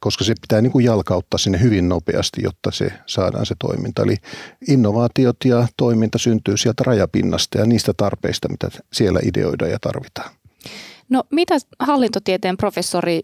koska 0.00 0.24
se 0.24 0.34
pitää 0.40 0.60
niin 0.60 0.72
kuin 0.72 0.84
jalkauttaa 0.84 1.38
sinne 1.38 1.60
hyvin 1.60 1.88
nopeasti, 1.88 2.42
jotta 2.42 2.70
se 2.70 2.92
saadaan 3.06 3.46
se 3.46 3.54
toiminta. 3.58 4.02
Eli 4.02 4.16
innovaatiot 4.68 5.36
ja 5.44 5.66
toiminta 5.76 6.18
syntyy 6.18 6.56
sieltä 6.56 6.84
rajapinnasta 6.86 7.58
ja 7.58 7.66
niistä 7.66 7.92
tarpeista, 7.96 8.48
mitä 8.48 8.68
siellä 8.92 9.20
ideoidaan 9.22 9.70
ja 9.70 9.78
tarvitaan. 9.80 10.30
No 11.08 11.24
mitä 11.30 11.54
hallintotieteen 11.78 12.56
professori 12.56 13.20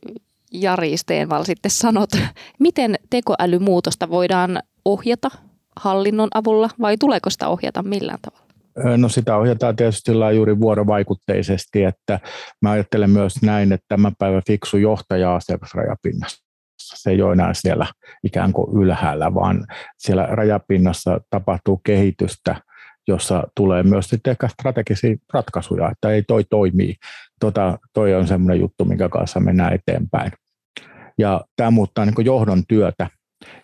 Jari 0.53 0.97
Steenval 0.97 1.45
sitten 1.45 1.71
sanot, 1.71 2.11
miten 2.59 2.95
tekoälymuutosta 3.11 4.11
voidaan 4.11 4.63
ohjata 4.85 5.31
hallinnon 5.77 6.29
avulla 6.35 6.71
vai 6.81 6.97
tuleeko 6.97 7.31
sitä 7.31 7.49
ohjata 7.49 7.83
millään 7.83 8.19
tavalla? 8.23 8.53
No 8.97 9.09
sitä 9.09 9.37
ohjataan 9.37 9.77
tietysti 9.77 10.13
juuri 10.35 10.61
vuorovaikutteisesti, 10.61 11.85
että 11.85 12.21
mä 12.63 12.71
ajattelen 12.71 13.11
myös 13.11 13.43
näin, 13.43 13.73
että 13.73 13.85
tämän 13.89 14.13
päivän 14.19 14.43
fiksu 14.47 14.77
johtaja 14.77 15.35
asiakasrajapinnassa. 15.35 16.45
Se 16.79 17.11
ei 17.11 17.23
ole 17.23 17.33
enää 17.33 17.55
siellä 17.55 17.87
ikään 18.25 18.53
kuin 18.53 18.83
ylhäällä, 18.83 19.35
vaan 19.35 19.67
siellä 19.99 20.27
rajapinnassa 20.27 21.21
tapahtuu 21.31 21.81
kehitystä, 21.85 22.57
jossa 23.09 23.43
tulee 23.57 23.83
myös 23.83 24.09
sitten 24.09 24.31
ehkä 24.31 24.49
strategisia 24.49 25.17
ratkaisuja, 25.33 25.91
että 25.91 26.11
ei 26.11 26.23
toi 26.23 26.45
toimii. 26.45 26.95
Tota, 27.41 27.79
toi 27.93 28.15
on 28.15 28.27
semmoinen 28.27 28.61
juttu, 28.61 28.85
minkä 28.85 29.09
kanssa 29.09 29.41
mennään 29.41 29.73
eteenpäin. 29.73 30.33
Ja 31.23 31.41
tämä 31.57 31.71
muuttaa 31.71 32.05
niin 32.05 32.25
johdon 32.25 32.63
työtä 32.69 33.11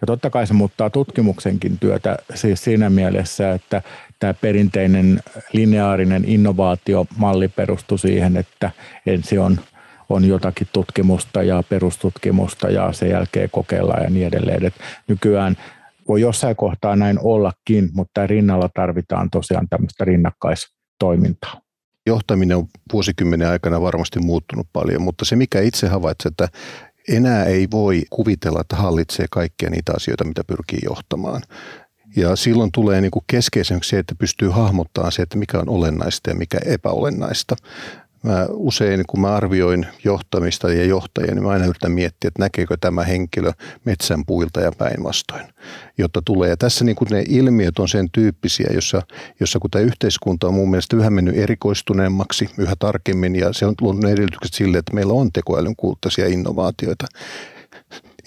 ja 0.00 0.06
totta 0.06 0.30
kai 0.30 0.46
se 0.46 0.54
muuttaa 0.54 0.90
tutkimuksenkin 0.90 1.78
työtä 1.78 2.16
siis 2.34 2.64
siinä 2.64 2.90
mielessä, 2.90 3.52
että 3.52 3.82
tämä 4.18 4.34
perinteinen 4.34 5.20
lineaarinen 5.52 6.24
innovaatiomalli 6.26 7.48
perustui 7.48 7.98
siihen, 7.98 8.36
että 8.36 8.70
ensin 9.06 9.40
on, 9.40 9.60
on 10.08 10.24
jotakin 10.24 10.68
tutkimusta 10.72 11.42
ja 11.42 11.62
perustutkimusta 11.68 12.70
ja 12.70 12.92
sen 12.92 13.10
jälkeen 13.10 13.50
kokeillaan 13.50 14.02
ja 14.02 14.10
niin 14.10 14.26
edelleen. 14.26 14.64
Et 14.64 14.74
nykyään 15.08 15.56
voi 16.08 16.20
jossain 16.20 16.56
kohtaa 16.56 16.96
näin 16.96 17.18
ollakin, 17.22 17.90
mutta 17.92 18.26
rinnalla 18.26 18.68
tarvitaan 18.74 19.30
tosiaan 19.30 19.68
tämmöistä 19.68 20.04
rinnakkaistoimintaa 20.04 21.60
johtaminen 22.08 22.56
on 22.56 22.66
vuosikymmenen 22.92 23.48
aikana 23.48 23.80
varmasti 23.80 24.20
muuttunut 24.20 24.66
paljon, 24.72 25.02
mutta 25.02 25.24
se 25.24 25.36
mikä 25.36 25.60
itse 25.60 25.88
havaitsen, 25.88 26.30
että 26.30 26.48
enää 27.08 27.44
ei 27.44 27.68
voi 27.70 28.02
kuvitella, 28.10 28.60
että 28.60 28.76
hallitsee 28.76 29.26
kaikkia 29.30 29.70
niitä 29.70 29.92
asioita, 29.96 30.24
mitä 30.24 30.44
pyrkii 30.44 30.78
johtamaan. 30.82 31.42
Ja 32.16 32.36
silloin 32.36 32.72
tulee 32.72 33.00
niin 33.00 33.10
kuin 33.10 33.24
se, 33.82 33.98
että 33.98 34.14
pystyy 34.14 34.48
hahmottamaan 34.48 35.12
se, 35.12 35.22
että 35.22 35.38
mikä 35.38 35.58
on 35.58 35.68
olennaista 35.68 36.30
ja 36.30 36.36
mikä 36.36 36.58
epäolennaista 36.64 37.56
mä 38.22 38.46
usein, 38.50 39.04
kun 39.08 39.20
mä 39.20 39.34
arvioin 39.34 39.86
johtamista 40.04 40.72
ja 40.72 40.84
johtajia, 40.84 41.34
niin 41.34 41.42
mä 41.42 41.50
aina 41.50 41.66
yritän 41.66 41.92
miettiä, 41.92 42.28
että 42.28 42.42
näkeekö 42.42 42.76
tämä 42.80 43.04
henkilö 43.04 43.52
metsän 43.84 44.26
puilta 44.26 44.60
ja 44.60 44.72
päinvastoin, 44.78 45.46
jotta 45.98 46.22
tulee. 46.24 46.48
Ja 46.48 46.56
tässä 46.56 46.84
niin 46.84 46.96
kuin 46.96 47.08
ne 47.10 47.24
ilmiöt 47.28 47.78
on 47.78 47.88
sen 47.88 48.08
tyyppisiä, 48.12 48.70
jossa, 48.72 49.02
jossa 49.40 49.58
kun 49.58 49.70
tämä 49.70 49.84
yhteiskunta 49.84 50.46
on 50.46 50.54
mun 50.54 50.70
mielestä 50.70 50.96
yhä 50.96 51.10
mennyt 51.10 51.36
erikoistuneemmaksi, 51.36 52.50
yhä 52.58 52.74
tarkemmin, 52.78 53.36
ja 53.36 53.52
se 53.52 53.66
on 53.66 53.74
luonut 53.80 54.04
edellytykset 54.04 54.54
sille, 54.54 54.78
että 54.78 54.94
meillä 54.94 55.12
on 55.12 55.32
tekoälyn 55.32 55.76
kulttaisia 55.76 56.26
innovaatioita, 56.26 57.06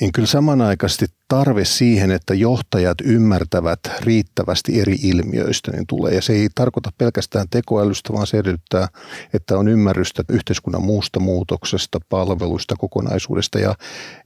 niin 0.01 0.11
kyllä 0.11 0.27
samanaikaisesti 0.27 1.05
tarve 1.27 1.65
siihen, 1.65 2.11
että 2.11 2.33
johtajat 2.33 2.97
ymmärtävät 3.03 3.79
riittävästi 3.99 4.81
eri 4.81 4.95
ilmiöistä, 5.03 5.71
niin 5.71 5.87
tulee. 5.87 6.13
Ja 6.13 6.21
se 6.21 6.33
ei 6.33 6.49
tarkoita 6.55 6.89
pelkästään 6.97 7.47
tekoälystä, 7.49 8.13
vaan 8.13 8.27
se 8.27 8.37
edellyttää, 8.37 8.87
että 9.33 9.57
on 9.57 9.67
ymmärrystä 9.67 10.23
yhteiskunnan 10.29 10.83
muusta 10.83 11.19
muutoksesta, 11.19 11.99
palveluista, 12.09 12.75
kokonaisuudesta. 12.75 13.59
Ja 13.59 13.75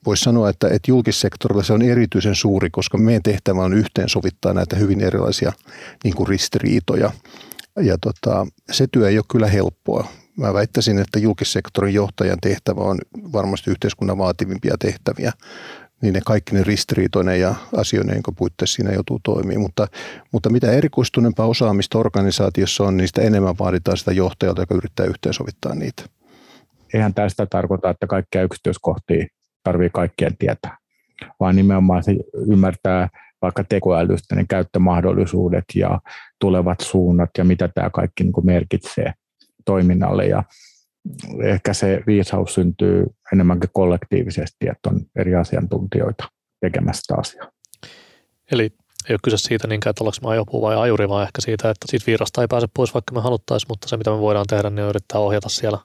voisi 0.05 0.24
sanoa, 0.24 0.50
että, 0.50 0.67
että 0.67 0.91
julkissektorilla 0.91 1.63
se 1.63 1.74
on 1.74 1.82
erityisen 1.82 2.36
suuri, 2.36 2.70
koska 2.70 2.98
meidän 2.98 3.24
tehtävä 3.24 3.63
on 3.63 3.74
yhteensovittaa 3.74 4.53
näitä 4.53 4.75
hyvin 4.75 5.01
erilaisia 5.01 5.51
niin 6.03 6.15
kuin 6.15 6.27
ristiriitoja. 6.27 7.12
Ja 7.82 7.98
tota, 7.98 8.48
se 8.72 8.88
työ 8.91 9.10
ei 9.10 9.17
ole 9.17 9.25
kyllä 9.32 9.48
helppoa. 9.48 10.08
Mä 10.38 10.54
väittäisin, 10.54 11.00
että 11.00 11.20
julkissektorin 11.20 11.94
johtajan 11.94 12.38
tehtävä 12.42 12.82
on 12.82 12.98
varmasti 13.34 13.72
yhteiskunnan 13.72 14.18
vaativimpia 14.18 14.75
tehtäviä. 14.80 15.32
Niin 16.01 16.13
ne 16.13 16.22
kaikki 16.25 16.56
ne 16.56 16.63
ristiriitoinen 16.63 17.39
ja 17.39 17.56
asioiden, 17.77 18.13
jonka 18.13 18.32
puitteissa 18.32 18.75
siinä 18.75 18.94
joutuu 18.94 19.20
toimimaan. 19.24 19.62
Mutta, 19.62 19.88
mutta 20.32 20.50
mitä 20.50 20.72
erikoistuneempaa 20.72 21.46
osaamista 21.46 21.98
organisaatiossa 21.98 22.84
on, 22.84 22.98
niin 22.98 23.08
sitä 23.08 23.22
enemmän 23.22 23.58
vaaditaan 23.60 23.98
sitä 23.98 24.12
johtajalta, 24.12 24.62
joka 24.62 24.75
yrittää 24.75 25.06
yhteensovittaa 25.06 25.75
niitä. 25.75 26.04
Eihän 26.94 27.13
tästä 27.13 27.46
tarkoita, 27.46 27.89
että 27.89 28.08
kaikkia 28.08 28.44
yksityiskohtia 28.44 29.25
tarvii 29.63 29.89
kaikkien 29.89 30.38
tietää, 30.38 30.77
vaan 31.39 31.56
nimenomaan 31.56 32.04
se 32.04 32.15
ymmärtää 32.51 33.10
vaikka 33.42 33.63
tekoälystä 33.63 34.36
ne 34.36 34.46
käyttömahdollisuudet 34.50 35.65
ja 35.75 36.00
tulevat 36.39 36.80
suunnat 36.80 37.30
ja 37.38 37.44
mitä 37.44 37.68
tämä 37.68 37.89
kaikki 37.89 38.24
niin 38.24 38.46
merkitsee– 38.46 39.13
toiminnalle 39.65 40.25
ja 40.25 40.43
ehkä 41.43 41.74
se 41.74 42.01
viisaus 42.07 42.53
syntyy 42.53 43.05
enemmänkin 43.34 43.69
kollektiivisesti, 43.74 44.67
että 44.72 44.89
on 44.89 45.00
eri 45.15 45.36
asiantuntijoita 45.36 46.24
tekemässä 46.62 47.15
asiaa. 47.17 47.51
Eli 48.51 48.63
ei 49.10 49.13
ole 49.13 49.19
kyse 49.24 49.38
siitä 49.38 49.67
niinkään, 49.67 49.91
että 49.91 50.03
ollaanko 50.03 50.27
me 50.27 50.34
ajopuu 50.34 50.62
vai 50.62 50.75
ajuri, 50.75 51.10
vaan 51.10 51.24
ehkä 51.24 51.41
siitä, 51.41 51.69
että 51.69 51.86
siitä 51.89 52.05
virrasta 52.07 52.41
ei 52.41 52.48
pääse 52.48 52.67
pois, 52.74 52.93
vaikka 52.93 53.15
me 53.15 53.22
haluttaisiin, 53.22 53.67
mutta 53.69 53.88
se 53.88 53.98
mitä 53.98 54.12
me 54.12 54.19
voidaan 54.19 54.45
tehdä, 54.50 54.69
niin 54.69 54.84
on 54.84 54.89
yrittää 54.89 55.22
ohjata 55.22 55.50
siellä 55.50 55.77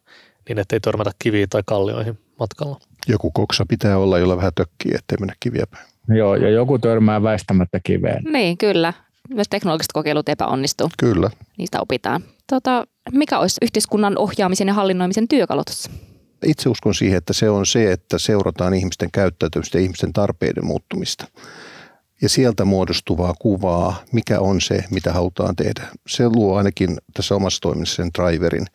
niin, 0.48 0.58
ettei 0.58 0.80
törmätä 0.80 1.10
kiviin 1.18 1.48
tai 1.48 1.62
kallioihin 1.66 2.18
matkalla. 2.38 2.78
Joku 3.08 3.30
koksa 3.30 3.64
pitää 3.68 3.98
olla, 3.98 4.18
jolla 4.18 4.36
vähän 4.36 4.52
tökkii, 4.54 4.92
ettei 4.94 5.18
mennä 5.20 5.34
kiviä 5.40 5.64
päin. 5.70 5.86
Joo, 6.08 6.34
ja 6.34 6.50
joku 6.50 6.78
törmää 6.78 7.22
väistämättä 7.22 7.80
kiveen. 7.84 8.24
Niin, 8.24 8.58
kyllä. 8.58 8.92
Myös 9.34 9.48
teknologiset 9.48 9.92
kokeilut 9.92 10.28
epäonnistuu. 10.28 10.88
Kyllä. 10.98 11.30
Niistä 11.58 11.80
opitaan. 11.80 12.24
Tota, 12.46 12.86
mikä 13.12 13.38
olisi 13.38 13.58
yhteiskunnan 13.62 14.18
ohjaamisen 14.18 14.68
ja 14.68 14.74
hallinnoimisen 14.74 15.28
työkalu 15.28 15.62
Itse 16.46 16.68
uskon 16.68 16.94
siihen, 16.94 17.18
että 17.18 17.32
se 17.32 17.50
on 17.50 17.66
se, 17.66 17.92
että 17.92 18.18
seurataan 18.18 18.74
ihmisten 18.74 19.10
käyttäytymistä 19.12 19.78
ja 19.78 19.82
ihmisten 19.82 20.12
tarpeiden 20.12 20.66
muuttumista. 20.66 21.26
Ja 22.22 22.28
sieltä 22.28 22.64
muodostuvaa 22.64 23.34
kuvaa, 23.38 24.02
mikä 24.12 24.40
on 24.40 24.60
se, 24.60 24.84
mitä 24.90 25.12
halutaan 25.12 25.56
tehdä. 25.56 25.82
Se 26.08 26.28
luo 26.28 26.56
ainakin 26.56 26.98
tässä 27.14 27.34
omassa 27.34 27.60
toiminnassa 27.60 27.96
sen 27.96 28.10
driverin. 28.18 28.66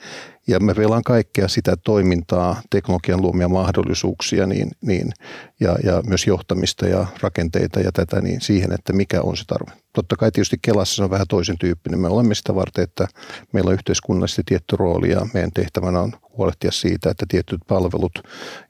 Ja 0.47 0.59
me 0.59 0.75
velaan 0.75 1.03
kaikkea 1.03 1.47
sitä 1.47 1.75
toimintaa, 1.83 2.61
teknologian 2.69 3.21
luomia 3.21 3.47
mahdollisuuksia 3.49 4.47
niin, 4.47 4.71
niin, 4.81 5.11
ja, 5.59 5.75
ja 5.83 6.03
myös 6.07 6.27
johtamista 6.27 6.87
ja 6.87 7.05
rakenteita 7.21 7.79
ja 7.79 7.91
tätä 7.91 8.21
niin 8.21 8.41
siihen, 8.41 8.71
että 8.71 8.93
mikä 8.93 9.21
on 9.21 9.37
se 9.37 9.43
tarve. 9.47 9.71
Totta 9.93 10.15
kai 10.15 10.31
tietysti 10.31 10.57
Kelassa 10.61 10.95
se 10.95 11.03
on 11.03 11.09
vähän 11.09 11.27
toisen 11.29 11.57
tyyppinen. 11.57 11.99
Me 11.99 12.07
olemme 12.07 12.35
sitä 12.35 12.55
varten, 12.55 12.83
että 12.83 13.07
meillä 13.51 13.69
on 13.69 13.73
yhteiskunnallisesti 13.73 14.41
tietty 14.45 14.75
rooli 14.75 15.09
ja 15.11 15.27
meidän 15.33 15.51
tehtävänä 15.51 15.99
on 15.99 16.13
huolehtia 16.37 16.71
siitä, 16.71 17.09
että 17.09 17.25
tietyt 17.29 17.61
palvelut 17.67 18.19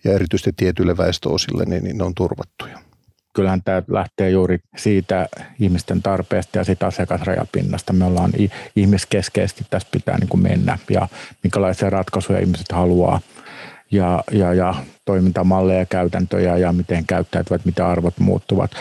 ja 0.03 0.13
erityisesti 0.13 0.51
tietyille 0.58 0.98
väestöosille 0.98 1.65
niin, 1.65 1.84
niin 1.84 1.98
ne 1.98 2.03
on 2.03 2.15
turvattuja 2.15 2.79
kyllähän 3.35 3.61
tämä 3.65 3.83
lähtee 3.87 4.29
juuri 4.29 4.59
siitä 4.77 5.29
ihmisten 5.59 6.01
tarpeesta 6.01 6.57
ja 6.57 6.63
siitä 6.63 6.87
asiakasrajapinnasta. 6.87 7.93
Me 7.93 8.05
ollaan 8.05 8.31
ihmiskeskeisesti, 8.75 9.65
tässä 9.69 9.87
pitää 9.91 10.17
niin 10.17 10.29
kuin 10.29 10.43
mennä 10.43 10.77
ja 10.89 11.07
minkälaisia 11.43 11.89
ratkaisuja 11.89 12.39
ihmiset 12.39 12.71
haluaa 12.71 13.21
ja, 13.91 14.23
ja, 14.31 14.53
ja 14.53 14.75
toimintamalleja, 15.05 15.85
käytäntöjä 15.85 16.57
ja 16.57 16.73
miten 16.73 17.05
käyttäytyvät, 17.05 17.65
mitä 17.65 17.87
arvot 17.87 18.19
muuttuvat. 18.19 18.71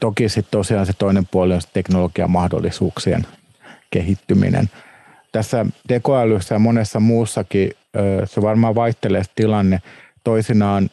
Toki 0.00 0.28
sitten 0.28 0.50
tosiaan 0.50 0.86
se 0.86 0.92
toinen 0.92 1.26
puoli 1.30 1.54
on 1.54 1.60
teknologian 1.72 2.30
mahdollisuuksien 2.30 3.26
kehittyminen. 3.90 4.70
Tässä 5.32 5.66
tekoälyssä 5.88 6.54
ja 6.54 6.58
monessa 6.58 7.00
muussakin 7.00 7.70
se 8.24 8.42
varmaan 8.42 8.74
vaihtelee 8.74 9.22
tilanne. 9.34 9.82
Toisinaan 10.24 10.90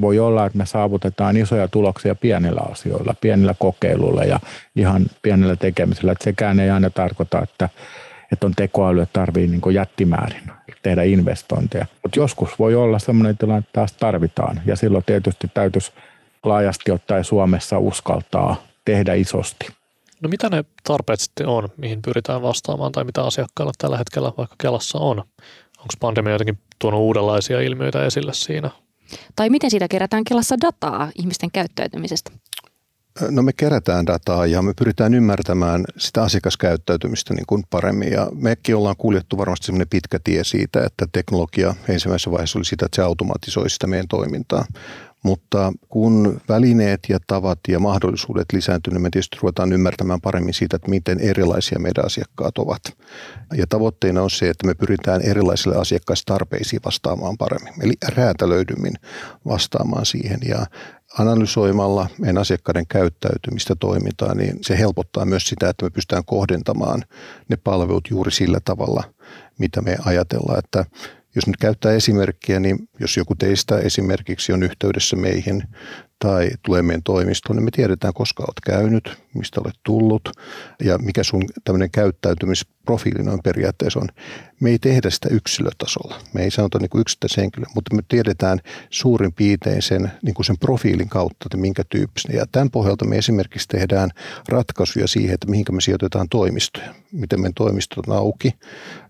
voi 0.00 0.18
olla, 0.18 0.46
että 0.46 0.58
me 0.58 0.66
saavutetaan 0.66 1.36
isoja 1.36 1.68
tuloksia 1.68 2.14
pienillä 2.14 2.60
asioilla, 2.70 3.14
pienillä 3.20 3.54
kokeiluilla 3.58 4.24
ja 4.24 4.40
ihan 4.76 5.06
pienellä 5.22 5.56
tekemisellä. 5.56 6.12
Että 6.12 6.24
sekään 6.24 6.60
ei 6.60 6.70
aina 6.70 6.90
tarkoita, 6.90 7.42
että, 7.42 7.68
että 8.32 8.46
on 8.46 8.54
tekoäly, 8.56 9.00
että 9.00 9.20
tarvii 9.20 9.46
niin 9.46 9.74
jättimäärin 9.74 10.50
tehdä 10.82 11.02
investointeja. 11.02 11.86
Mutta 12.02 12.18
joskus 12.18 12.58
voi 12.58 12.74
olla 12.74 12.98
sellainen 12.98 13.38
tilanne, 13.38 13.58
että 13.58 13.72
taas 13.72 13.92
tarvitaan. 13.92 14.60
Ja 14.66 14.76
silloin 14.76 15.04
tietysti 15.04 15.50
täytyisi 15.54 15.92
laajasti 16.44 16.90
ottaen 16.90 17.24
Suomessa 17.24 17.78
uskaltaa 17.78 18.56
tehdä 18.84 19.14
isosti. 19.14 19.66
No 20.20 20.28
mitä 20.28 20.48
ne 20.48 20.64
tarpeet 20.84 21.20
sitten 21.20 21.46
on, 21.46 21.68
mihin 21.76 22.02
pyritään 22.02 22.42
vastaamaan 22.42 22.92
tai 22.92 23.04
mitä 23.04 23.22
asiakkailla 23.22 23.72
tällä 23.78 23.98
hetkellä 23.98 24.32
vaikka 24.36 24.56
Kelassa 24.62 24.98
on? 24.98 25.18
Onko 25.78 25.94
pandemia 26.00 26.32
jotenkin 26.32 26.58
tuonut 26.78 27.00
uudenlaisia 27.00 27.60
ilmiöitä 27.60 28.04
esille 28.04 28.34
siinä? 28.34 28.70
Tai 29.36 29.50
miten 29.50 29.70
siitä 29.70 29.88
kerätään 29.88 30.24
Kelassa 30.24 30.56
dataa 30.60 31.10
ihmisten 31.18 31.50
käyttäytymisestä? 31.50 32.30
No 33.30 33.42
me 33.42 33.52
kerätään 33.52 34.06
dataa 34.06 34.46
ja 34.46 34.62
me 34.62 34.72
pyritään 34.78 35.14
ymmärtämään 35.14 35.84
sitä 35.96 36.22
asiakaskäyttäytymistä 36.22 37.34
niin 37.34 37.46
kuin 37.46 37.64
paremmin. 37.70 38.12
Ja 38.12 38.28
mekin 38.34 38.76
ollaan 38.76 38.96
kuljettu 38.98 39.38
varmasti 39.38 39.66
semmoinen 39.66 39.88
pitkä 39.88 40.18
tie 40.24 40.44
siitä, 40.44 40.84
että 40.84 41.06
teknologia 41.12 41.74
ensimmäisessä 41.88 42.30
vaiheessa 42.30 42.58
oli 42.58 42.64
sitä, 42.64 42.86
että 42.86 42.96
se 42.96 43.02
automatisoi 43.02 43.70
sitä 43.70 43.86
meidän 43.86 44.08
toimintaa. 44.08 44.64
Mutta 45.24 45.72
kun 45.88 46.40
välineet 46.48 47.00
ja 47.08 47.18
tavat 47.26 47.58
ja 47.68 47.78
mahdollisuudet 47.78 48.46
lisääntyvät, 48.52 48.94
niin 48.94 49.02
me 49.02 49.10
tietysti 49.10 49.38
ruvetaan 49.42 49.72
ymmärtämään 49.72 50.20
paremmin 50.20 50.54
siitä, 50.54 50.76
että 50.76 50.90
miten 50.90 51.20
erilaisia 51.20 51.78
meidän 51.78 52.04
asiakkaat 52.04 52.58
ovat. 52.58 52.82
Ja 53.56 53.66
tavoitteena 53.68 54.22
on 54.22 54.30
se, 54.30 54.50
että 54.50 54.66
me 54.66 54.74
pyritään 54.74 55.22
erilaisille 55.22 55.76
asiakkaistarpeisiin 55.76 56.80
vastaamaan 56.84 57.36
paremmin, 57.38 57.74
eli 57.82 57.92
räätälöidymmin 58.08 58.94
vastaamaan 59.46 60.06
siihen. 60.06 60.38
Ja 60.48 60.66
analysoimalla 61.18 62.08
meidän 62.18 62.38
asiakkaiden 62.38 62.86
käyttäytymistä 62.86 63.74
toimintaa, 63.74 64.34
niin 64.34 64.58
se 64.62 64.78
helpottaa 64.78 65.24
myös 65.24 65.48
sitä, 65.48 65.68
että 65.68 65.84
me 65.84 65.90
pystytään 65.90 66.24
kohdentamaan 66.24 67.02
ne 67.48 67.56
palvelut 67.56 68.08
juuri 68.10 68.30
sillä 68.30 68.58
tavalla, 68.64 69.04
mitä 69.58 69.82
me 69.82 69.96
ajatellaan. 70.04 70.58
Että 70.58 70.84
jos 71.34 71.46
nyt 71.46 71.56
käyttää 71.56 71.92
esimerkkiä, 71.92 72.60
niin 72.60 72.88
jos 73.00 73.16
joku 73.16 73.34
teistä 73.34 73.78
esimerkiksi 73.78 74.52
on 74.52 74.62
yhteydessä 74.62 75.16
meihin 75.16 75.62
tai 76.18 76.50
tulee 76.62 76.82
meidän 76.82 77.02
toimistoon, 77.02 77.56
niin 77.56 77.64
me 77.64 77.70
tiedetään, 77.70 78.14
koska 78.14 78.42
olet 78.42 78.60
käynyt, 78.66 79.16
mistä 79.34 79.60
olet 79.60 79.74
tullut 79.82 80.28
ja 80.84 80.98
mikä 80.98 81.22
sun 81.22 81.42
tämmöinen 81.64 81.90
käyttäytymisprofiili 81.90 83.22
noin 83.22 83.40
periaatteessa 83.44 84.00
on. 84.00 84.08
Me 84.60 84.70
ei 84.70 84.78
tehdä 84.78 85.10
sitä 85.10 85.28
yksilötasolla. 85.28 86.20
Me 86.32 86.42
ei 86.42 86.50
sanota 86.50 86.78
niin 86.78 87.00
yksittäishenkilö, 87.00 87.66
mutta 87.74 87.94
me 87.94 88.02
tiedetään 88.08 88.58
suurin 88.90 89.32
piirtein 89.32 89.82
sen, 89.82 90.12
niin 90.22 90.34
kuin 90.34 90.46
sen 90.46 90.58
profiilin 90.58 91.08
kautta, 91.08 91.46
että 91.46 91.56
minkä 91.56 91.82
tyyppisen. 91.88 92.36
Ja 92.36 92.46
tämän 92.52 92.70
pohjalta 92.70 93.04
me 93.04 93.18
esimerkiksi 93.18 93.68
tehdään 93.68 94.10
ratkaisuja 94.48 95.06
siihen, 95.06 95.34
että 95.34 95.50
mihinkä 95.50 95.72
me 95.72 95.80
sijoitetaan 95.80 96.28
toimistoja, 96.28 96.94
miten 97.12 97.40
meidän 97.40 97.54
toimistot 97.54 98.08
on 98.08 98.16
auki. 98.16 98.54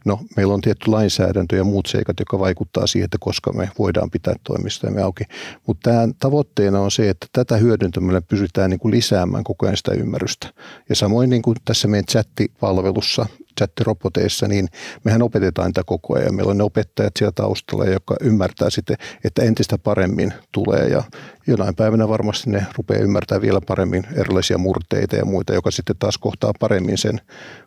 No, 0.05 0.21
meillä 0.37 0.55
on 0.55 0.61
tietty 0.61 0.91
lainsäädäntö 0.91 1.57
ja 1.57 1.65
muut 1.65 1.87
seikat, 1.87 2.19
jotka 2.19 2.39
vaikuttaa 2.39 2.87
siihen, 2.87 3.05
että 3.05 3.19
koska 3.21 3.53
me 3.53 3.71
voidaan 3.79 4.11
pitää 4.11 4.35
toimistoja 4.45 5.05
auki. 5.05 5.25
Mutta 5.67 5.91
tämän 5.91 6.15
tavoitteena 6.19 6.81
on 6.81 6.91
se, 6.95 7.11
että 7.11 7.27
tätä 7.33 7.57
hyödyntämällä 7.57 8.23
pysytään 8.23 8.71
niin 8.71 8.81
kuin 8.81 8.95
lisäämään 8.95 9.45
koko 9.45 9.67
ajan 9.67 9.77
sitä 9.77 9.93
ymmärrystä. 9.93 10.49
Ja 10.89 10.95
samoin 10.95 11.31
niin 11.31 11.43
kuin 11.43 11.57
tässä 11.65 11.89
meidän 11.89 12.05
chattipalvelussa, 12.07 13.27
chattiroboteissa, 13.59 14.49
niin 14.49 14.69
mehän 15.05 15.23
opetetaan 15.23 15.73
tätä 15.73 15.85
koko 15.87 16.17
ajan. 16.17 16.35
Meillä 16.35 16.51
on 16.51 16.59
ne 16.59 16.65
opettajat 16.65 17.13
siellä 17.19 17.33
taustalla, 17.33 17.85
jotka 17.85 18.17
ymmärtää 18.21 18.71
sitten, 18.71 18.97
että 19.25 19.43
entistä 19.43 19.79
paremmin 19.79 20.33
tulee 20.53 20.89
ja 20.89 21.03
jonain 21.47 21.75
päivänä 21.75 22.09
varmasti 22.09 22.51
ne 22.51 22.67
rupeaa 22.77 23.03
ymmärtämään 23.03 23.43
vielä 23.43 23.61
paremmin 23.67 24.07
erilaisia 24.17 24.59
murteita 24.59 25.17
ja 25.17 25.25
muita, 25.25 25.55
joka 25.55 25.71
sitten 25.71 25.97
taas 25.99 26.19
kohtaa 26.19 26.53
paremmin 26.61 26.99
sen 26.99 27.21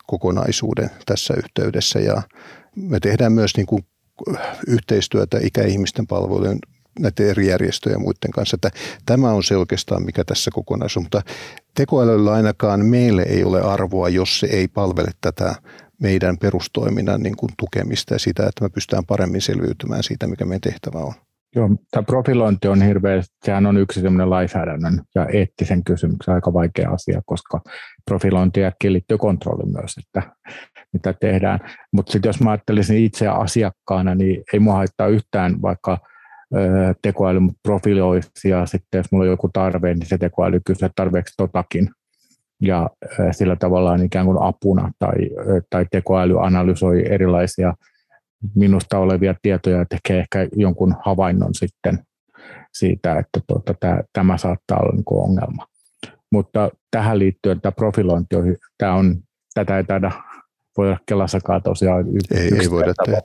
kokonaisuuden 0.08 0.90
tässä 1.06 1.34
yhteydessä 1.38 2.00
ja 2.00 2.22
me 2.76 3.00
tehdään 3.00 3.32
myös 3.32 3.58
niin 3.58 3.68
kuin 3.68 3.86
yhteistyötä 4.68 5.40
ikäihmisten 5.42 6.08
palvelujen 6.08 6.60
näiden 7.00 7.30
eri 7.30 7.48
järjestöjen 7.48 7.96
ja 7.96 8.00
muiden 8.00 8.32
kanssa. 8.32 8.56
Että 8.56 8.70
tämä 9.06 9.32
on 9.32 9.44
se 9.44 9.58
oikeastaan, 9.58 10.06
mikä 10.06 10.24
tässä 10.24 10.52
kokonaisuus. 10.54 11.04
Mutta 11.04 11.22
tekoälyllä 11.76 12.34
ainakaan 12.34 12.86
meille 12.86 13.22
ei 13.22 13.44
ole 13.44 13.62
arvoa, 13.62 14.10
jos 14.10 14.40
se 14.40 14.48
ei 14.48 14.68
palvele 14.68 15.12
tätä 15.22 15.56
meidän 16.02 16.38
perustoiminnan 16.38 17.22
niin 17.22 17.38
kuin 17.38 17.52
tukemista 17.60 18.16
ja 18.16 18.20
sitä, 18.20 18.44
että 18.48 18.64
me 18.64 18.70
pystytään 18.70 19.06
paremmin 19.06 19.42
selviytymään 19.42 20.04
siitä, 20.04 20.28
mikä 20.28 20.46
meidän 20.46 20.62
tehtävä 20.62 21.00
on. 21.00 21.14
Joo, 21.56 21.70
tämä 21.92 22.04
profilointi 22.04 22.68
on 22.68 22.82
hirveä, 22.82 23.22
sehän 23.46 23.66
on 23.66 23.78
yksi 23.78 24.02
sellainen 24.02 24.30
lainsäädännön 24.30 25.02
ja 25.16 25.26
eettisen 25.26 25.84
kysymyksen 25.84 26.34
aika 26.34 26.54
vaikea 26.54 26.90
asia, 26.90 27.22
koska 27.26 27.62
profilointi 28.06 28.66
äkkiä 28.66 28.94
liittyy 28.94 29.18
kontrolli 29.18 29.72
myös, 29.72 29.96
että 29.98 30.32
mitä 30.94 31.14
tehdään. 31.14 31.60
Mutta 31.94 32.12
sitten 32.12 32.30
jos 32.30 32.42
mä 32.42 32.52
ajattelisin 32.52 32.98
itse 32.98 33.28
asiakkaana, 33.28 34.16
niin 34.16 34.44
ei 34.54 34.60
mua 34.60 34.74
haittaa 34.74 35.08
yhtään 35.08 35.62
vaikka 35.62 35.98
tekoäly 37.02 37.40
profiloisi 37.64 38.50
ja 38.50 38.66
sitten 38.66 39.00
jos 39.00 39.12
mulla 39.12 39.24
on 39.24 39.32
joku 39.32 39.50
tarve, 39.54 39.94
niin 39.94 40.06
se 40.06 40.18
tekoäly 40.18 40.60
kysyy 40.66 40.90
tarveeksi 40.96 41.34
totakin. 41.38 41.90
Ja 42.62 42.90
sillä 43.32 43.56
tavalla 43.56 43.92
on 43.92 44.06
ikään 44.06 44.26
kuin 44.26 44.42
apuna 44.42 44.92
tai, 45.00 45.14
tai 45.70 45.86
tekoäly 45.92 46.46
analysoi 46.46 47.14
erilaisia 47.14 47.74
minusta 48.56 49.00
olevia 49.00 49.36
tietoja 49.42 49.78
ja 49.78 49.86
tekee 49.86 50.20
ehkä 50.20 50.48
jonkun 50.56 50.96
havainnon 51.06 51.54
sitten 51.54 52.00
siitä, 52.74 53.20
että 53.20 53.40
tuota, 53.48 53.74
tämä, 53.80 54.02
tämä 54.14 54.38
saattaa 54.38 54.80
olla 54.80 54.96
niin 54.96 55.04
ongelma. 55.10 55.66
Mutta 56.32 56.70
tähän 56.92 57.20
liittyen 57.20 57.62
tämä 57.62 57.72
profilointi 57.72 58.36
on, 58.36 58.44
tämä 58.78 58.94
on, 58.94 59.16
tätä 59.54 59.78
ei 59.78 59.84
taida 59.84 60.12
voida 60.78 60.98
Kelassakaan 61.06 61.64
tosiaan. 61.64 62.06
Ei, 62.32 62.50
ei 62.62 62.72
voida 62.72 62.94
tehdä. 63.06 63.22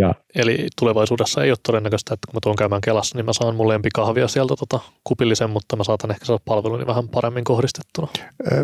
Ja, 0.00 0.14
Eli 0.34 0.66
tulevaisuudessa 0.78 1.44
ei 1.44 1.50
ole 1.50 1.58
todennäköistä, 1.62 2.14
että 2.14 2.26
kun 2.26 2.36
mä 2.36 2.40
tuon 2.42 2.56
käymään 2.56 2.80
Kelassa, 2.80 3.18
niin 3.18 3.24
mä 3.24 3.32
saan 3.32 3.54
mun 3.54 3.68
lempikahvia 3.68 4.28
sieltä 4.28 4.54
tota 4.58 4.80
kupillisen, 5.04 5.50
mutta 5.50 5.76
mä 5.76 5.84
saatan 5.84 6.10
ehkä 6.10 6.24
saada 6.24 6.42
palveluni 6.44 6.86
vähän 6.86 7.08
paremmin 7.08 7.44
kohdistettuna. 7.44 8.08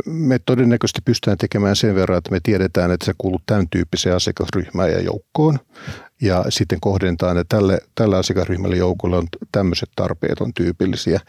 Me 0.06 0.38
todennäköisesti 0.38 1.00
pystytään 1.04 1.38
tekemään 1.38 1.76
sen 1.76 1.94
verran, 1.94 2.18
että 2.18 2.30
me 2.30 2.40
tiedetään, 2.42 2.90
että 2.90 3.06
se 3.06 3.12
kuuluu 3.18 3.40
tämän 3.46 3.68
tyyppiseen 3.70 4.16
asiakasryhmään 4.16 4.90
ja 4.90 5.00
joukkoon. 5.00 5.58
Ja 6.22 6.44
sitten 6.48 6.80
kohdentaan, 6.80 7.38
että 7.38 7.56
tälle, 7.56 7.78
tälle 7.94 8.16
asiakasryhmälle 8.16 8.76
joukolle 8.76 9.16
on 9.16 9.26
tämmöiset 9.52 9.88
tarpeet 9.96 10.40
on 10.40 10.54
tyypillisiä. 10.54 11.20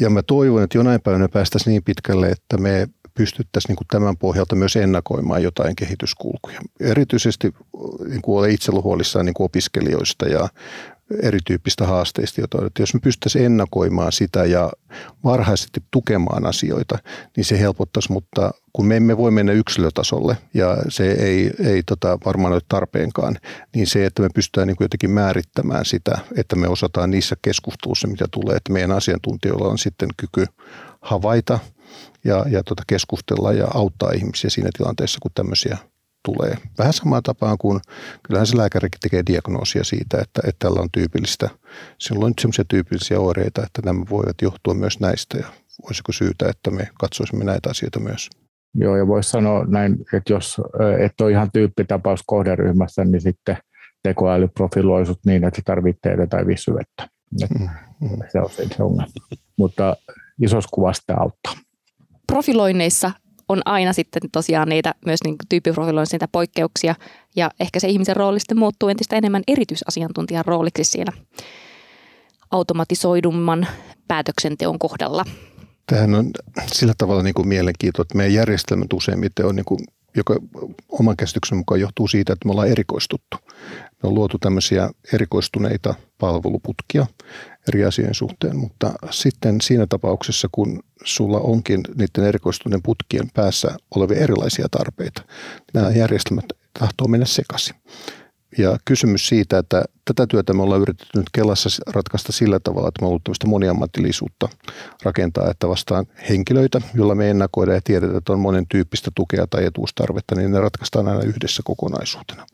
Ja 0.00 0.10
mä 0.10 0.22
toivon, 0.22 0.62
että 0.62 0.78
jonain 0.78 1.00
päivänä 1.00 1.28
päästäisiin 1.28 1.72
niin 1.72 1.84
pitkälle, 1.84 2.28
että 2.28 2.58
me 2.58 2.88
pystyttäisiin 3.14 3.68
niin 3.68 3.76
kuin 3.76 3.88
tämän 3.88 4.16
pohjalta 4.16 4.56
myös 4.56 4.76
ennakoimaan 4.76 5.42
jotain 5.42 5.76
kehityskulkuja. 5.76 6.60
Erityisesti 6.80 7.54
niin 8.08 8.22
kuin 8.22 8.38
olen 8.38 8.50
itse 8.50 8.72
huolissaan 8.72 9.26
niin 9.26 9.34
kuin 9.34 9.44
opiskelijoista 9.44 10.28
ja 10.28 10.48
erityyppistä 11.22 11.86
haasteista, 11.86 12.40
joita, 12.40 12.66
että 12.66 12.82
jos 12.82 12.94
me 12.94 13.00
pystyttäisiin 13.00 13.44
ennakoimaan 13.44 14.12
sitä 14.12 14.44
ja 14.44 14.72
varhaisesti 15.24 15.82
tukemaan 15.90 16.46
asioita, 16.46 16.98
niin 17.36 17.44
se 17.44 17.60
helpottaisi, 17.60 18.12
mutta 18.12 18.50
kun 18.72 18.86
me 18.86 18.96
emme 18.96 19.16
voi 19.16 19.30
mennä 19.30 19.52
yksilötasolle 19.52 20.36
ja 20.54 20.76
se 20.88 21.12
ei, 21.12 21.50
ei 21.58 21.82
tota 21.82 22.18
varmaan 22.24 22.52
ole 22.52 22.60
tarpeenkaan, 22.68 23.36
niin 23.74 23.86
se, 23.86 24.06
että 24.06 24.22
me 24.22 24.28
pystytään 24.34 24.66
niin 24.66 24.76
jotenkin 24.80 25.10
määrittämään 25.10 25.84
sitä, 25.84 26.18
että 26.36 26.56
me 26.56 26.68
osataan 26.68 27.10
niissä 27.10 27.36
keskusteluissa, 27.42 28.08
mitä 28.08 28.24
tulee, 28.30 28.56
että 28.56 28.72
meidän 28.72 28.92
asiantuntijoilla 28.92 29.68
on 29.68 29.78
sitten 29.78 30.08
kyky 30.16 30.46
havaita 31.00 31.58
ja, 32.24 32.44
ja 32.50 32.62
tota 32.64 32.82
keskustella 32.86 33.52
ja 33.52 33.66
auttaa 33.74 34.10
ihmisiä 34.10 34.50
siinä 34.50 34.70
tilanteessa, 34.76 35.18
kun 35.22 35.30
tämmöisiä 35.34 35.78
tulee. 36.24 36.56
Vähän 36.78 36.92
samaan 36.92 37.22
tapaan 37.22 37.58
kuin 37.58 37.80
kyllähän 38.22 38.46
se 38.46 38.56
lääkärikin 38.56 39.00
tekee 39.00 39.22
diagnoosia 39.26 39.84
siitä, 39.84 40.18
että, 40.20 40.40
että 40.48 40.58
tällä 40.58 40.80
on 40.80 40.88
tyypillistä, 40.92 41.50
silloin 41.98 42.30
on 42.30 42.34
sellaisia 42.40 42.64
tyypillisiä 42.68 43.20
oireita, 43.20 43.62
että 43.62 43.82
nämä 43.84 44.04
voivat 44.10 44.42
johtua 44.42 44.74
myös 44.74 45.00
näistä 45.00 45.38
ja 45.38 45.46
olisiko 45.82 46.12
syytä, 46.12 46.48
että 46.48 46.70
me 46.70 46.88
katsoisimme 47.00 47.44
näitä 47.44 47.70
asioita 47.70 48.00
myös. 48.00 48.30
Joo, 48.74 48.96
ja 48.96 49.06
voisi 49.06 49.30
sanoa 49.30 49.64
näin, 49.64 49.92
että 50.12 50.32
jos 50.32 50.60
et 50.98 51.20
ole 51.20 51.30
ihan 51.30 51.50
tyyppitapaus 51.52 52.22
kohderyhmässä, 52.26 53.04
niin 53.04 53.20
sitten 53.20 53.56
tekoäly 54.02 54.48
profiloi 54.48 55.04
niin, 55.26 55.44
että 55.44 55.56
se 55.56 55.62
tarvitsee 55.64 56.26
tai 56.26 56.46
vissyvettä. 56.46 57.08
Mm, 57.58 57.68
mm. 58.00 58.18
Se 58.32 58.40
on 58.40 58.50
se 58.50 58.82
ongelma. 58.82 59.12
Mutta 59.58 59.96
isossa 60.42 60.68
kuvasta 60.72 61.14
auttaa 61.14 61.54
profiloinneissa 62.26 63.10
on 63.48 63.62
aina 63.64 63.92
sitten 63.92 64.22
tosiaan 64.32 64.68
niitä 64.68 64.94
myös 65.06 65.20
niin 65.24 65.36
tyyppiprofiloinnissa 65.48 66.14
niitä 66.14 66.28
poikkeuksia 66.28 66.94
ja 67.36 67.50
ehkä 67.60 67.80
se 67.80 67.88
ihmisen 67.88 68.16
rooli 68.16 68.40
sitten 68.40 68.58
muuttuu 68.58 68.88
entistä 68.88 69.16
enemmän 69.16 69.42
erityisasiantuntijan 69.48 70.44
rooliksi 70.44 70.84
siinä 70.84 71.12
automatisoidumman 72.50 73.66
päätöksenteon 74.08 74.78
kohdalla. 74.78 75.24
Tähän 75.86 76.14
on 76.14 76.30
sillä 76.66 76.94
tavalla 76.98 77.22
niin 77.22 77.34
kuin 77.34 77.48
mielenkiintoista, 77.48 78.02
että 78.02 78.16
meidän 78.16 78.34
järjestelmät 78.34 78.92
useimmiten 78.92 79.46
on, 79.46 79.56
niin 79.56 79.64
kuin, 79.64 79.80
joka 80.16 80.36
oman 80.88 81.16
käsityksen 81.16 81.58
mukaan 81.58 81.80
johtuu 81.80 82.08
siitä, 82.08 82.32
että 82.32 82.48
me 82.48 82.52
ollaan 82.52 82.68
erikoistuttu. 82.68 83.36
Me 84.02 84.08
on 84.08 84.14
luotu 84.14 84.38
tämmöisiä 84.38 84.90
erikoistuneita 85.12 85.94
palveluputkia 86.18 87.06
eri 87.68 87.84
asioiden 87.84 88.14
suhteen, 88.14 88.56
mutta 88.56 88.92
sitten 89.10 89.60
siinä 89.60 89.86
tapauksessa, 89.86 90.48
kun 90.52 90.82
sulla 91.04 91.38
onkin 91.38 91.80
niiden 91.94 92.24
erikoistuneiden 92.28 92.82
putkien 92.82 93.30
päässä 93.34 93.76
olevia 93.94 94.20
erilaisia 94.20 94.66
tarpeita, 94.70 95.22
nämä 95.74 95.90
järjestelmät 95.90 96.44
tahtoo 96.78 97.08
mennä 97.08 97.26
sekaisin. 97.26 97.76
Ja 98.58 98.78
kysymys 98.84 99.28
siitä, 99.28 99.58
että 99.58 99.84
tätä 100.04 100.26
työtä 100.26 100.52
me 100.52 100.62
ollaan 100.62 100.80
yritetty 100.80 101.18
nyt 101.18 101.30
Kelassa 101.32 101.68
ratkaista 101.92 102.32
sillä 102.32 102.60
tavalla, 102.60 102.88
että 102.88 103.02
me 103.02 103.06
ollaan 103.06 103.22
tämmöistä 103.24 103.46
moniammatillisuutta 103.46 104.48
rakentaa, 105.02 105.50
että 105.50 105.68
vastaan 105.68 106.06
henkilöitä, 106.28 106.80
joilla 106.94 107.14
me 107.14 107.30
ennakoidaan 107.30 107.74
ja 107.74 107.80
tiedetään, 107.84 108.18
että 108.18 108.32
on 108.32 108.40
monen 108.40 108.66
tyyppistä 108.68 109.10
tukea 109.14 109.46
tai 109.46 109.64
etuustarvetta, 109.64 110.34
niin 110.34 110.50
ne 110.50 110.60
ratkaistaan 110.60 111.08
aina 111.08 111.22
yhdessä 111.22 111.62
kokonaisuutena. 111.64 112.46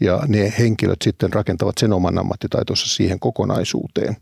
Ja 0.00 0.22
ne 0.28 0.54
henkilöt 0.58 1.02
sitten 1.02 1.32
rakentavat 1.32 1.78
sen 1.78 1.92
oman 1.92 2.18
ammattitaitonsa 2.18 2.86
siihen 2.86 3.20
kokonaisuuteen, 3.20 4.16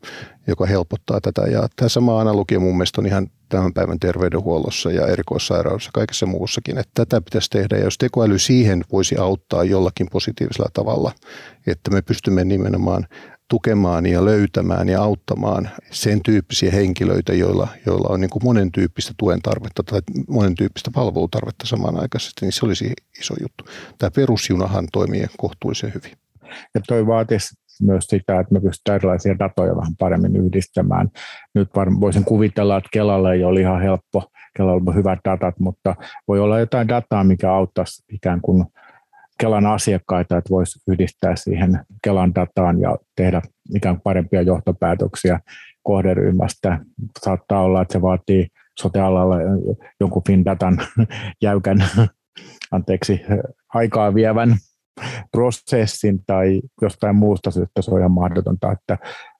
joka 0.46 0.66
helpottaa 0.66 1.20
tätä. 1.20 1.42
Ja 1.42 1.68
tämä 1.76 1.88
sama 1.88 2.20
analogia 2.20 2.60
mun 2.60 2.76
mielestä 2.76 3.00
on 3.00 3.06
ihan 3.06 3.30
tämän 3.48 3.72
päivän 3.72 3.98
terveydenhuollossa 4.00 4.90
ja 4.90 5.06
erikoissairaudessa 5.06 5.90
kaikessa 5.94 6.26
muussakin, 6.26 6.78
että 6.78 6.90
tätä 6.94 7.20
pitäisi 7.20 7.50
tehdä. 7.50 7.76
Ja 7.76 7.84
jos 7.84 7.98
tekoäly 7.98 8.38
siihen 8.38 8.84
voisi 8.92 9.16
auttaa 9.16 9.64
jollakin 9.64 10.08
positiivisella 10.12 10.70
tavalla, 10.72 11.12
että 11.66 11.90
me 11.90 12.02
pystymme 12.02 12.44
nimenomaan 12.44 13.06
tukemaan 13.48 14.06
ja 14.06 14.24
löytämään 14.24 14.88
ja 14.88 15.02
auttamaan 15.02 15.70
sen 15.90 16.22
tyyppisiä 16.22 16.70
henkilöitä, 16.70 17.34
joilla, 17.34 17.68
joilla 17.86 18.08
on 18.08 18.20
niin 18.20 18.30
kuin 18.30 18.44
monen 18.44 18.72
tyyppistä 18.72 19.14
tuen 19.16 19.42
tarvetta 19.42 19.82
tai 19.82 20.00
monen 20.28 20.54
tyyppistä 20.54 20.90
palvelutarvetta 20.94 21.66
samanaikaisesti, 21.66 22.46
niin 22.46 22.52
se 22.52 22.66
olisi 22.66 22.92
iso 23.20 23.34
juttu. 23.40 23.64
Tämä 23.98 24.10
perusjunahan 24.10 24.88
toimii 24.92 25.26
kohtuullisen 25.38 25.92
hyvin. 25.94 26.12
Ja 26.74 26.80
toi 26.88 27.06
vaatisi 27.06 27.54
myös 27.82 28.04
sitä, 28.04 28.40
että 28.40 28.54
me 28.54 28.60
pystytään 28.60 28.96
erilaisia 28.96 29.38
datoja 29.38 29.76
vähän 29.76 29.96
paremmin 29.98 30.36
yhdistämään. 30.36 31.08
Nyt 31.54 31.68
voisin 32.00 32.24
kuvitella, 32.24 32.76
että 32.76 32.88
Kelalle 32.92 33.32
ei 33.32 33.44
ole 33.44 33.60
ihan 33.60 33.82
helppo, 33.82 34.24
Kelalla 34.56 34.82
on 34.86 34.94
hyvät 34.94 35.18
datat, 35.24 35.58
mutta 35.58 35.96
voi 36.28 36.40
olla 36.40 36.60
jotain 36.60 36.88
dataa, 36.88 37.24
mikä 37.24 37.52
auttaisi 37.52 38.04
ikään 38.12 38.40
kuin 38.40 38.64
Kelan 39.42 39.66
asiakkaita, 39.66 40.36
että 40.36 40.50
voisi 40.50 40.80
yhdistää 40.88 41.36
siihen 41.36 41.80
Kelan 42.04 42.34
dataan 42.34 42.80
ja 42.80 42.96
tehdä 43.16 43.42
ikään 43.74 43.94
kuin 43.94 44.02
parempia 44.02 44.42
johtopäätöksiä 44.42 45.40
kohderyhmästä. 45.82 46.78
Saattaa 47.20 47.62
olla, 47.62 47.82
että 47.82 47.92
se 47.92 48.02
vaatii 48.02 48.48
sote-alalla 48.80 49.36
jonkun 50.00 50.22
FinDatan 50.26 50.78
jäykän, 51.42 51.84
anteeksi, 52.70 53.20
aikaa 53.74 54.14
vievän 54.14 54.56
prosessin 55.32 56.24
tai 56.26 56.60
jostain 56.82 57.16
muusta 57.16 57.50
syystä 57.50 57.82
se 57.82 57.90
on 57.90 57.98
ihan 57.98 58.12
mahdotonta, 58.12 58.72
että 58.72 58.98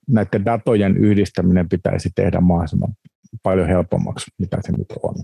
näiden 0.09 0.45
datojen 0.45 0.97
yhdistäminen 0.97 1.69
pitäisi 1.69 2.11
tehdä 2.15 2.41
mahdollisimman 2.41 2.95
paljon 3.43 3.69
helpommaksi, 3.69 4.31
mitä 4.39 4.59
se 4.61 4.73
nyt 4.73 4.93
on. 5.03 5.15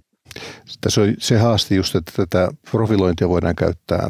Tässä 0.81 1.01
on 1.01 1.15
se 1.19 1.39
haaste 1.39 1.75
just, 1.75 1.95
että 1.95 2.13
tätä 2.17 2.51
profilointia 2.71 3.29
voidaan 3.29 3.57
käyttää 3.57 4.09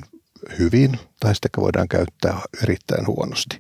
hyvin 0.59 0.99
tai 1.21 1.35
sitä 1.35 1.49
voidaan 1.57 1.89
käyttää 1.89 2.41
erittäin 2.63 3.07
huonosti. 3.07 3.59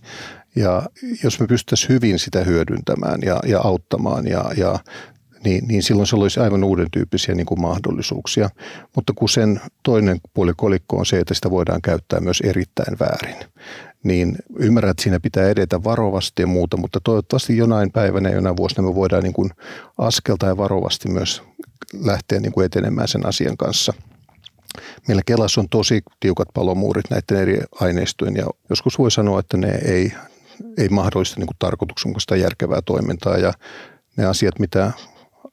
Ja 0.56 0.82
jos 1.22 1.40
me 1.40 1.46
pystyttäisiin 1.46 1.88
hyvin 1.88 2.18
sitä 2.18 2.44
hyödyntämään 2.44 3.20
ja, 3.22 3.40
ja 3.46 3.60
auttamaan 3.60 4.26
ja, 4.26 4.44
ja 4.56 4.78
niin, 5.44 5.68
niin 5.68 5.82
silloin 5.82 6.06
se 6.06 6.16
olisi 6.16 6.40
aivan 6.40 6.64
uuden 6.64 6.86
tyyppisiä 6.90 7.34
niin 7.34 7.46
kuin 7.46 7.60
mahdollisuuksia. 7.60 8.50
Mutta 8.96 9.12
kun 9.16 9.28
sen 9.28 9.60
toinen 9.82 10.20
puoli 10.34 10.52
kolikko 10.56 10.96
on 10.96 11.06
se, 11.06 11.18
että 11.18 11.34
sitä 11.34 11.50
voidaan 11.50 11.82
käyttää 11.82 12.20
myös 12.20 12.40
erittäin 12.40 12.98
väärin, 13.00 13.36
niin 14.02 14.36
ymmärrän, 14.58 14.90
että 14.90 15.02
siinä 15.02 15.20
pitää 15.20 15.48
edetä 15.48 15.84
varovasti 15.84 16.42
ja 16.42 16.46
muuta, 16.46 16.76
mutta 16.76 17.00
toivottavasti 17.04 17.56
jonain 17.56 17.92
päivänä, 17.92 18.30
jonain 18.30 18.56
vuosina 18.56 18.88
me 18.88 18.94
voidaan 18.94 19.22
niin 19.22 19.32
kuin 19.32 19.50
askelta 19.98 20.46
ja 20.46 20.56
varovasti 20.56 21.08
myös 21.08 21.42
lähteä 22.00 22.40
niin 22.40 22.52
kuin 22.52 22.66
etenemään 22.66 23.08
sen 23.08 23.26
asian 23.26 23.56
kanssa. 23.56 23.92
Meillä 25.08 25.22
Kelassa 25.26 25.60
on 25.60 25.68
tosi 25.68 26.02
tiukat 26.20 26.48
palomuurit 26.54 27.10
näiden 27.10 27.36
eri 27.42 27.60
aineistojen 27.80 28.36
ja 28.36 28.46
joskus 28.70 28.98
voi 28.98 29.10
sanoa, 29.10 29.40
että 29.40 29.56
ne 29.56 29.78
ei, 29.84 30.12
ei 30.76 30.88
mahdollista 30.88 31.40
niin 31.40 31.48
tarkoituksenmukaista 31.58 32.36
järkevää 32.36 32.82
toimintaa. 32.82 33.36
Ja 33.38 33.52
ne 34.16 34.26
asiat, 34.26 34.58
mitä 34.58 34.92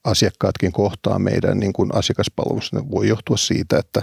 asiakkaatkin 0.05 0.71
kohtaa 0.71 1.19
meidän 1.19 1.59
niin 1.59 1.73
kuin 1.73 1.95
asiakaspalvelussa. 1.95 2.75
Ne 2.75 2.91
voi 2.91 3.07
johtua 3.07 3.37
siitä, 3.37 3.79
että 3.79 4.01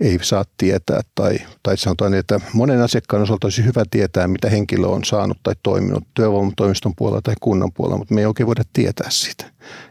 ei 0.00 0.18
saa 0.22 0.44
tietää 0.56 1.00
tai, 1.14 1.38
tai 1.62 1.76
sanotaan, 1.76 2.14
että 2.14 2.40
monen 2.52 2.82
asiakkaan 2.82 3.22
osalta 3.22 3.46
olisi 3.46 3.64
hyvä 3.64 3.84
tietää, 3.90 4.28
mitä 4.28 4.50
henkilö 4.50 4.86
on 4.86 5.04
saanut 5.04 5.38
tai 5.42 5.54
toiminut 5.62 6.04
työvoimatoimiston 6.14 6.96
puolella 6.96 7.22
tai 7.22 7.34
kunnan 7.40 7.72
puolella, 7.72 7.98
mutta 7.98 8.14
me 8.14 8.20
ei 8.20 8.26
oikein 8.26 8.46
voida 8.46 8.62
tietää 8.72 9.10
sitä. 9.10 9.44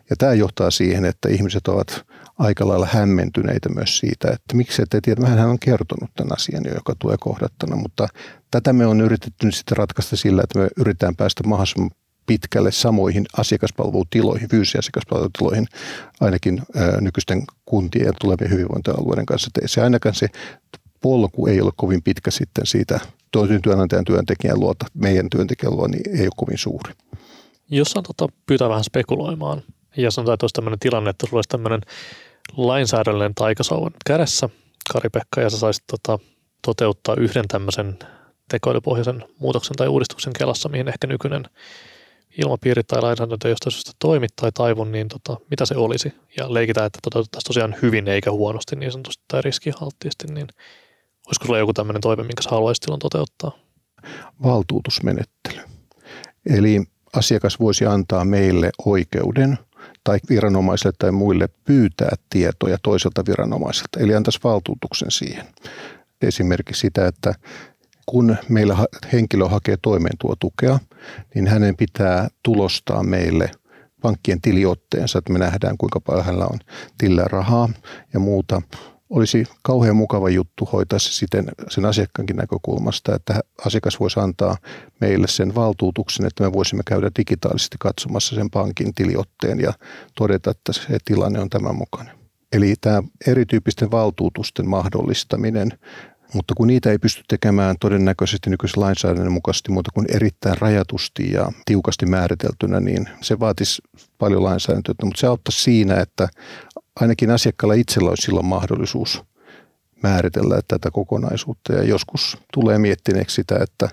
Ja 0.09 0.15
tämä 0.15 0.33
johtaa 0.33 0.71
siihen, 0.71 1.05
että 1.05 1.29
ihmiset 1.29 1.67
ovat 1.67 2.05
aika 2.39 2.67
lailla 2.67 2.87
hämmentyneitä 2.91 3.69
myös 3.69 3.97
siitä, 3.97 4.27
että 4.31 4.55
miksi 4.55 4.81
ette 4.81 4.99
tiedä, 5.01 5.27
hän 5.27 5.49
on 5.49 5.59
kertonut 5.59 6.09
tämän 6.15 6.33
asian, 6.33 6.63
joka 6.75 6.95
tulee 6.99 7.17
kohdattuna, 7.19 7.75
mutta 7.75 8.07
tätä 8.51 8.73
me 8.73 8.85
on 8.85 9.01
yritetty 9.01 9.51
sitten 9.51 9.77
ratkaista 9.77 10.15
sillä, 10.15 10.41
että 10.43 10.59
me 10.59 10.67
yritetään 10.77 11.15
päästä 11.15 11.43
mahdollisimman 11.43 11.91
pitkälle 12.29 12.71
samoihin 12.71 13.25
asiakaspalvelutiloihin, 13.37 14.49
fyysisiin 14.49 14.79
asiakaspalvelutiloihin, 14.79 15.67
ainakin 16.21 16.61
nykyisten 17.01 17.43
kuntien 17.65 18.05
ja 18.05 18.13
tulevien 18.21 18.51
hyvinvointialueiden 18.51 19.25
kanssa. 19.25 19.49
Se 19.65 19.81
ainakaan 19.81 20.15
se 20.15 20.27
polku 21.01 21.47
ei 21.47 21.61
ole 21.61 21.71
kovin 21.75 22.03
pitkä 22.03 22.31
sitten 22.31 22.65
siitä 22.65 22.99
toisen 23.31 23.61
työnantajan 23.61 24.05
työntekijän 24.05 24.59
luota, 24.59 24.85
meidän 24.93 25.29
työntekijän 25.29 25.75
luo, 25.75 25.87
niin 25.87 26.19
ei 26.19 26.25
ole 26.25 26.31
kovin 26.35 26.57
suuri. 26.57 26.93
Jos 27.69 27.97
on 27.97 28.03
tota, 28.03 28.33
pyytää 28.45 28.69
vähän 28.69 28.83
spekuloimaan, 28.83 29.61
ja 29.97 30.11
sanotaan, 30.11 30.33
että 30.33 30.43
olisi 30.43 30.53
tämmöinen 30.53 30.79
tilanne, 30.79 31.09
että 31.09 31.27
sulla 31.27 31.37
olisi 31.37 31.49
tämmöinen 31.49 31.81
lainsäädännöllinen 32.57 33.35
taikasauvan 33.35 33.91
kädessä, 34.05 34.49
Kari-Pekka, 34.93 35.41
ja 35.41 35.49
sä 35.49 35.57
saisit 35.57 35.83
tota, 35.87 36.19
toteuttaa 36.61 37.15
yhden 37.15 37.47
tämmöisen 37.47 37.99
tekoälypohjaisen 38.49 39.23
muutoksen 39.39 39.75
tai 39.75 39.87
uudistuksen 39.87 40.33
Kelassa, 40.33 40.69
mihin 40.69 40.87
ehkä 40.87 41.07
nykyinen 41.07 41.43
ilmapiiri 42.37 42.83
tai 42.83 43.01
lainsäädäntö 43.01 43.49
jostain 43.49 43.71
syystä 43.71 43.91
toimi 43.99 44.27
tai 44.35 44.51
taivun, 44.53 44.91
niin 44.91 45.07
tota, 45.07 45.37
mitä 45.49 45.65
se 45.65 45.75
olisi? 45.75 46.13
Ja 46.37 46.53
leikitään, 46.53 46.87
että 46.87 46.99
toteutettaisiin 47.03 47.47
tosiaan 47.47 47.75
hyvin 47.81 48.07
eikä 48.07 48.31
huonosti 48.31 48.75
niin 48.75 48.91
sanotusti 48.91 49.23
tai 49.27 49.41
riskihalttiisesti, 49.41 50.27
niin 50.27 50.47
olisiko 51.27 51.45
sulla 51.45 51.59
joku 51.59 51.73
tämmöinen 51.73 52.01
toive, 52.01 52.23
minkä 52.23 52.41
sä 52.41 52.49
haluaisit 52.49 52.83
silloin 52.83 52.99
toteuttaa? 52.99 53.51
Valtuutusmenettely. 54.43 55.61
Eli 56.45 56.83
asiakas 57.15 57.59
voisi 57.59 57.85
antaa 57.85 58.25
meille 58.25 58.69
oikeuden 58.85 59.57
tai 60.03 60.19
viranomaisille 60.29 60.93
tai 60.99 61.11
muille 61.11 61.49
pyytää 61.65 62.15
tietoja 62.29 62.77
toiselta 62.83 63.23
viranomaiselta, 63.27 63.99
eli 63.99 64.15
antaisi 64.15 64.39
valtuutuksen 64.43 65.11
siihen. 65.11 65.45
Esimerkiksi 66.21 66.79
sitä, 66.79 67.07
että 67.07 67.33
kun 68.09 68.37
meillä 68.49 68.77
henkilö 69.13 69.47
hakee 69.47 69.77
toimeentulotukea, 69.81 70.79
niin 71.35 71.47
hänen 71.47 71.75
pitää 71.75 72.27
tulostaa 72.43 73.03
meille 73.03 73.51
pankkien 74.01 74.41
tiliotteensa, 74.41 75.19
että 75.19 75.33
me 75.33 75.39
nähdään 75.39 75.77
kuinka 75.77 75.99
paljon 75.99 76.25
hänellä 76.25 76.45
on 76.45 76.59
tillä 76.97 77.23
rahaa 77.23 77.69
ja 78.13 78.19
muuta. 78.19 78.61
Olisi 79.09 79.45
kauhean 79.61 79.95
mukava 79.95 80.29
juttu 80.29 80.65
hoitaa 80.65 80.99
se 80.99 81.13
siten 81.13 81.45
sen 81.69 81.85
asiakkaankin 81.85 82.35
näkökulmasta, 82.35 83.15
että 83.15 83.39
asiakas 83.65 83.99
voisi 83.99 84.19
antaa 84.19 84.57
meille 85.01 85.27
sen 85.27 85.55
valtuutuksen, 85.55 86.25
että 86.25 86.43
me 86.43 86.53
voisimme 86.53 86.83
käydä 86.85 87.11
digitaalisesti 87.17 87.75
katsomassa 87.79 88.35
sen 88.35 88.49
pankin 88.49 88.93
tiliotteen 88.93 89.59
ja 89.59 89.73
todeta, 90.15 90.51
että 90.51 90.73
se 90.73 90.97
tilanne 91.05 91.39
on 91.39 91.49
tämän 91.49 91.75
mukainen. 91.75 92.15
Eli 92.51 92.73
tämä 92.81 93.03
erityyppisten 93.27 93.91
valtuutusten 93.91 94.69
mahdollistaminen 94.69 95.71
mutta 96.33 96.53
kun 96.55 96.67
niitä 96.67 96.91
ei 96.91 96.97
pysty 96.99 97.23
tekemään 97.27 97.75
todennäköisesti 97.79 98.49
nykyisen 98.49 98.83
lainsäädännön 98.83 99.31
mukaisesti 99.31 99.71
muuta 99.71 99.91
kuin 99.93 100.05
erittäin 100.15 100.57
rajatusti 100.57 101.31
ja 101.31 101.51
tiukasti 101.65 102.05
määriteltynä, 102.05 102.79
niin 102.79 103.09
se 103.21 103.39
vaatisi 103.39 103.81
paljon 104.17 104.43
lainsäädäntöä. 104.43 104.95
Mutta 105.03 105.19
se 105.19 105.27
auttaisi 105.27 105.61
siinä, 105.61 105.95
että 105.95 106.27
ainakin 106.99 107.31
asiakkaalla 107.31 107.73
itsellä 107.73 108.09
olisi 108.09 108.25
silloin 108.25 108.45
mahdollisuus 108.45 109.23
määritellä 110.03 110.59
tätä 110.67 110.91
kokonaisuutta. 110.91 111.73
Ja 111.73 111.83
joskus 111.83 112.37
tulee 112.53 112.77
miettineeksi 112.77 113.35
sitä, 113.35 113.59
että 113.61 113.89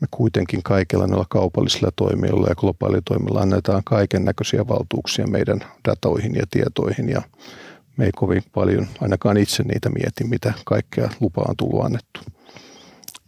me 0.00 0.06
kuitenkin 0.10 0.62
kaikilla 0.62 1.06
noilla 1.06 1.26
kaupallisilla 1.28 1.90
toimijoilla 1.96 2.48
ja 2.48 2.54
globaalitoimilla 2.54 3.40
annetaan 3.40 3.82
kaiken 3.84 4.24
näköisiä 4.24 4.68
valtuuksia 4.68 5.26
meidän 5.26 5.60
datoihin 5.88 6.34
ja 6.34 6.44
tietoihin 6.50 7.08
ja 7.08 7.22
me 8.00 8.06
ei 8.06 8.12
kovin 8.16 8.42
paljon, 8.54 8.86
ainakaan 9.00 9.36
itse 9.36 9.62
niitä 9.62 9.88
mieti, 9.88 10.24
mitä 10.24 10.52
kaikkea 10.64 11.10
lupaa 11.20 11.44
on 11.48 11.56
tullut 11.56 11.84
annettu. 11.84 12.20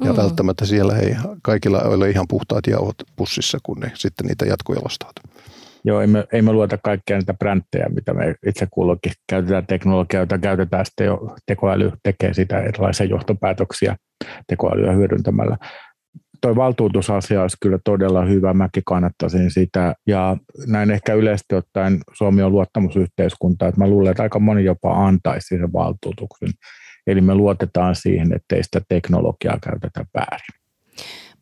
Ja 0.04 0.12
mm. 0.12 0.16
välttämättä 0.16 0.66
siellä 0.66 0.96
ei 0.96 1.16
kaikilla 1.42 1.80
ole 1.80 2.10
ihan 2.10 2.28
puhtaat 2.28 2.66
jauhot 2.66 2.94
pussissa, 3.16 3.58
kun 3.62 3.80
ne 3.80 3.92
sitten 3.94 4.26
niitä 4.26 4.44
jatkojalostavat. 4.44 5.14
Joo, 5.84 6.00
ei 6.00 6.06
me, 6.06 6.24
ei 6.32 6.42
me 6.42 6.52
luota 6.52 6.78
kaikkia 6.78 7.18
niitä 7.18 7.34
bränttejä, 7.34 7.88
mitä 7.88 8.14
me 8.14 8.34
itse 8.46 8.66
kullakin 8.70 9.12
käytetään 9.28 9.66
teknologiaa, 9.66 10.22
jota 10.22 10.38
käytetään 10.38 10.86
sitten 10.86 11.06
jo, 11.06 11.36
tekoäly 11.46 11.92
tekee 12.02 12.34
sitä 12.34 12.58
erilaisia 12.58 13.06
johtopäätöksiä 13.06 13.96
tekoälyä 14.46 14.92
hyödyntämällä 14.92 15.56
toi 16.42 16.56
valtuutusasia 16.56 17.42
olisi 17.42 17.56
kyllä 17.60 17.78
todella 17.84 18.24
hyvä, 18.24 18.54
mäkin 18.54 18.82
kannattaisin 18.86 19.50
sitä. 19.50 19.94
Ja 20.06 20.36
näin 20.66 20.90
ehkä 20.90 21.14
yleisesti 21.14 21.54
ottaen 21.54 21.98
Suomi 22.12 22.42
on 22.42 22.52
luottamusyhteiskunta, 22.52 23.68
että 23.68 23.80
mä 23.80 23.88
luulen, 23.88 24.10
että 24.10 24.22
aika 24.22 24.38
moni 24.38 24.64
jopa 24.64 25.06
antaisi 25.06 25.46
sen 25.48 25.72
valtuutuksen. 25.72 26.48
Eli 27.06 27.20
me 27.20 27.34
luotetaan 27.34 27.94
siihen, 27.94 28.32
ettei 28.34 28.64
sitä 28.64 28.80
teknologiaa 28.88 29.58
käytetä 29.62 30.04
väärin. 30.14 30.62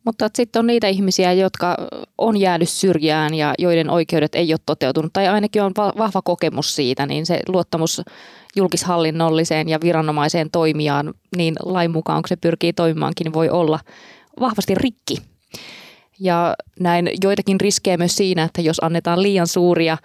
Mutta 0.05 0.29
sitten 0.35 0.59
on 0.59 0.67
niitä 0.67 0.87
ihmisiä, 0.87 1.33
jotka 1.33 1.77
on 2.17 2.37
jäänyt 2.37 2.69
syrjään 2.69 3.33
ja 3.33 3.53
joiden 3.59 3.89
oikeudet 3.89 4.35
ei 4.35 4.53
ole 4.53 4.59
toteutunut, 4.65 5.13
tai 5.13 5.27
ainakin 5.27 5.63
on 5.63 5.71
vahva 5.75 6.21
kokemus 6.21 6.75
siitä, 6.75 7.05
niin 7.05 7.25
se 7.25 7.39
luottamus 7.47 8.01
julkishallinnolliseen 8.55 9.69
ja 9.69 9.79
viranomaiseen 9.83 10.51
toimijaan, 10.51 11.13
niin 11.37 11.55
lain 11.65 11.91
mukaan, 11.91 12.21
kun 12.21 12.29
se 12.29 12.35
pyrkii 12.35 12.73
toimimaankin, 12.73 13.25
niin 13.25 13.33
voi 13.33 13.49
olla 13.49 13.79
vahvasti 14.39 14.75
rikki. 14.75 15.17
Ja 16.19 16.55
näin 16.79 17.09
joitakin 17.23 17.61
riskejä 17.61 17.97
myös 17.97 18.15
siinä, 18.15 18.43
että 18.43 18.61
jos 18.61 18.79
annetaan 18.83 19.21
liian 19.21 19.47
suuria 19.47 19.97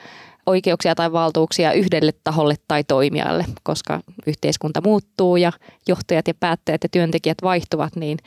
oikeuksia 0.46 0.94
tai 0.94 1.12
valtuuksia 1.12 1.72
yhdelle 1.72 2.12
taholle 2.24 2.54
tai 2.68 2.84
toimijalle, 2.84 3.44
koska 3.62 4.00
yhteiskunta 4.26 4.80
muuttuu 4.84 5.36
ja 5.36 5.52
johtajat 5.88 6.28
ja 6.28 6.34
päättäjät 6.34 6.82
ja 6.82 6.88
työntekijät 6.88 7.38
vaihtuvat, 7.42 7.96
niin 7.96 8.18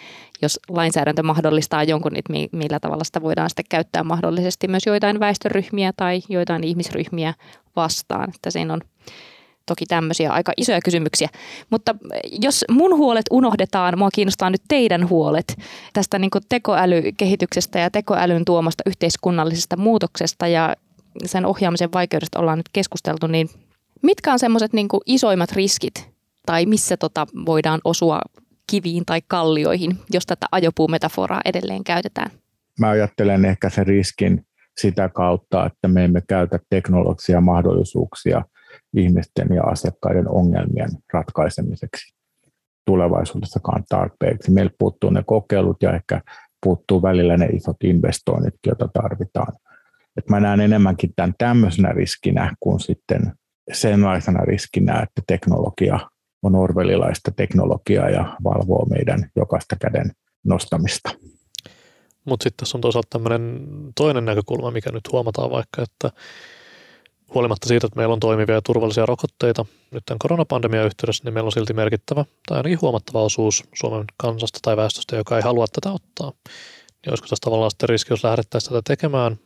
jos 0.41 0.59
lainsäädäntö 0.69 1.23
mahdollistaa 1.23 1.83
jonkun, 1.83 2.12
niin 2.29 2.49
millä 2.51 2.79
tavalla 2.79 3.03
sitä 3.03 3.21
voidaan 3.21 3.49
sitten 3.49 3.65
käyttää 3.69 4.03
mahdollisesti 4.03 4.67
myös 4.67 4.85
joitain 4.85 5.19
väestöryhmiä 5.19 5.93
tai 5.97 6.21
joitain 6.29 6.63
ihmisryhmiä 6.63 7.33
vastaan. 7.75 8.29
Että 8.35 8.51
siinä 8.51 8.73
on 8.73 8.81
toki 9.69 9.86
tämmöisiä 9.86 10.32
aika 10.32 10.53
isoja 10.58 10.82
kysymyksiä. 10.82 11.29
Mutta 11.69 11.95
jos 12.41 12.65
mun 12.71 12.97
huolet 12.97 13.25
unohdetaan, 13.32 13.97
mua 13.97 14.10
kiinnostaa 14.13 14.49
nyt 14.49 14.62
teidän 14.67 15.10
huolet 15.10 15.60
tästä 15.93 16.19
niin 16.19 16.32
tekoälykehityksestä 16.49 17.79
ja 17.79 17.89
tekoälyn 17.89 18.45
tuomasta 18.45 18.84
yhteiskunnallisesta 18.86 19.77
muutoksesta 19.77 20.47
ja 20.47 20.75
sen 21.25 21.45
ohjaamisen 21.45 21.93
vaikeudesta 21.93 22.39
ollaan 22.39 22.60
nyt 22.60 22.69
keskusteltu, 22.73 23.27
niin 23.27 23.49
mitkä 24.01 24.34
on 24.34 24.39
semmoiset 24.39 24.73
niin 24.73 24.88
isoimmat 25.05 25.51
riskit 25.51 26.10
tai 26.45 26.65
missä 26.65 26.97
tota 26.97 27.27
voidaan 27.45 27.82
osua 27.84 28.19
kiviin 28.71 29.05
tai 29.05 29.21
kallioihin, 29.27 29.97
jos 30.13 30.25
tätä 30.25 30.45
ajopuumetaforaa 30.51 31.41
edelleen 31.45 31.84
käytetään? 31.84 32.32
Mä 32.79 32.89
ajattelen 32.89 33.45
ehkä 33.45 33.69
sen 33.69 33.88
riskin 33.88 34.45
sitä 34.77 35.10
kautta, 35.10 35.65
että 35.65 35.88
me 35.88 36.03
emme 36.03 36.21
käytä 36.27 36.60
teknologisia 36.69 37.41
mahdollisuuksia 37.41 38.41
ihmisten 38.97 39.47
ja 39.56 39.63
asiakkaiden 39.63 40.30
ongelmien 40.30 40.89
ratkaisemiseksi 41.13 42.13
tulevaisuudessakaan 42.86 43.84
tarpeeksi. 43.89 44.52
Meillä 44.52 44.71
puuttuu 44.80 45.10
ne 45.10 45.23
kokeilut 45.25 45.84
ja 45.84 45.93
ehkä 45.93 46.21
puuttuu 46.63 47.02
välillä 47.02 47.38
ne 47.38 47.45
isot 47.45 47.84
investoinnit, 47.84 48.56
joita 48.65 48.89
tarvitaan– 48.93 49.54
et 50.19 50.30
mä 50.30 50.39
näen 50.39 50.60
enemmänkin 50.60 51.13
tämän 51.15 51.34
tämmöisenä 51.38 51.91
riskinä 51.91 52.54
kuin 52.60 52.80
sitten 52.80 53.34
senlaisena 53.73 54.39
riskinä, 54.39 54.99
että 55.02 55.21
teknologia 55.28 55.99
on 56.43 56.56
orvelilaista 56.56 57.32
teknologiaa 57.32 58.10
ja 58.10 58.38
valvoo 58.43 58.86
meidän 58.86 59.30
jokaista 59.36 59.75
käden 59.82 60.12
nostamista. 60.43 61.10
Mutta 62.25 62.43
sitten 62.43 62.58
tässä 62.65 62.78
on 62.78 62.82
toisaalta 62.82 63.08
tämmöinen 63.10 63.67
toinen 63.97 64.25
näkökulma, 64.25 64.71
mikä 64.71 64.91
nyt 64.91 65.12
huomataan 65.12 65.52
vaikka, 65.52 65.82
että 65.82 66.12
huolimatta 67.33 67.67
siitä, 67.67 67.87
että 67.87 67.97
meillä 67.97 68.13
on 68.13 68.19
toimivia 68.19 68.55
ja 68.55 68.61
turvallisia 68.61 69.05
rokotteita 69.05 69.65
nyt 69.91 70.05
tämän 70.05 70.19
koronapandemian 70.19 70.85
yhteydessä, 70.85 71.23
niin 71.23 71.33
meillä 71.33 71.47
on 71.47 71.51
silti 71.51 71.73
merkittävä 71.73 72.25
tai 72.47 72.57
ainakin 72.57 72.81
huomattava 72.81 73.23
osuus 73.23 73.63
Suomen 73.75 74.05
kansasta 74.17 74.59
tai 74.61 74.77
väestöstä, 74.77 75.15
joka 75.15 75.37
ei 75.37 75.43
halua 75.43 75.65
tätä 75.67 75.91
ottaa. 75.91 76.31
Niin 76.49 77.09
olisiko 77.09 77.27
tässä 77.27 77.41
tavallaan 77.45 77.71
sitten 77.71 77.89
riski, 77.89 78.13
jos 78.13 78.23
lähdettäisiin 78.23 78.69
tätä 78.69 78.81
tekemään 78.87 79.39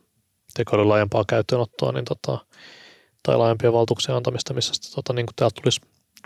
tekoälyn 0.54 0.88
laajempaa 0.88 1.24
käyttöönottoa 1.28 1.92
niin 1.92 2.04
tota, 2.04 2.38
tai 3.22 3.36
laajempia 3.36 3.72
valtuuksia 3.72 4.16
antamista, 4.16 4.54
missä 4.54 4.74
sitten, 4.74 4.92
tota, 4.94 5.12
niin 5.12 5.26
täältä 5.36 5.60
tulisi 5.62 5.80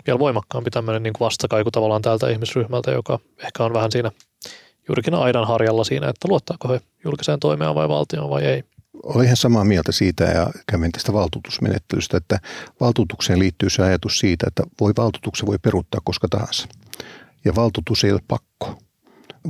vielä 0.07 0.19
voimakkaampi 0.19 0.69
tämmöinen 0.69 1.03
niin 1.03 1.13
vastakaiku 1.19 1.71
tavallaan 1.71 2.01
tältä 2.01 2.29
ihmisryhmältä, 2.29 2.91
joka 2.91 3.19
ehkä 3.37 3.63
on 3.63 3.73
vähän 3.73 3.91
siinä 3.91 4.11
juurikin 4.87 5.13
aidan 5.13 5.47
harjalla 5.47 5.83
siinä, 5.83 6.09
että 6.09 6.27
luottaako 6.27 6.67
he 6.67 6.81
julkiseen 7.03 7.39
toimeen 7.39 7.75
vai 7.75 7.89
valtioon 7.89 8.29
vai 8.29 8.45
ei. 8.45 8.63
Olen 9.03 9.25
ihan 9.25 9.37
samaa 9.37 9.63
mieltä 9.63 9.91
siitä 9.91 10.23
ja 10.23 10.47
kävin 10.67 10.91
tästä 10.91 11.13
valtuutusmenettelystä, 11.13 12.17
että 12.17 12.39
valtuutukseen 12.79 13.39
liittyy 13.39 13.69
se 13.69 13.83
ajatus 13.83 14.19
siitä, 14.19 14.45
että 14.47 14.63
voi 14.81 14.93
valtuutuksen 14.97 15.47
voi 15.47 15.57
peruuttaa 15.57 16.01
koska 16.03 16.27
tahansa. 16.27 16.67
Ja 17.45 17.55
valtuutus 17.55 18.03
ei 18.03 18.11
ole 18.11 18.21
pakko 18.27 18.79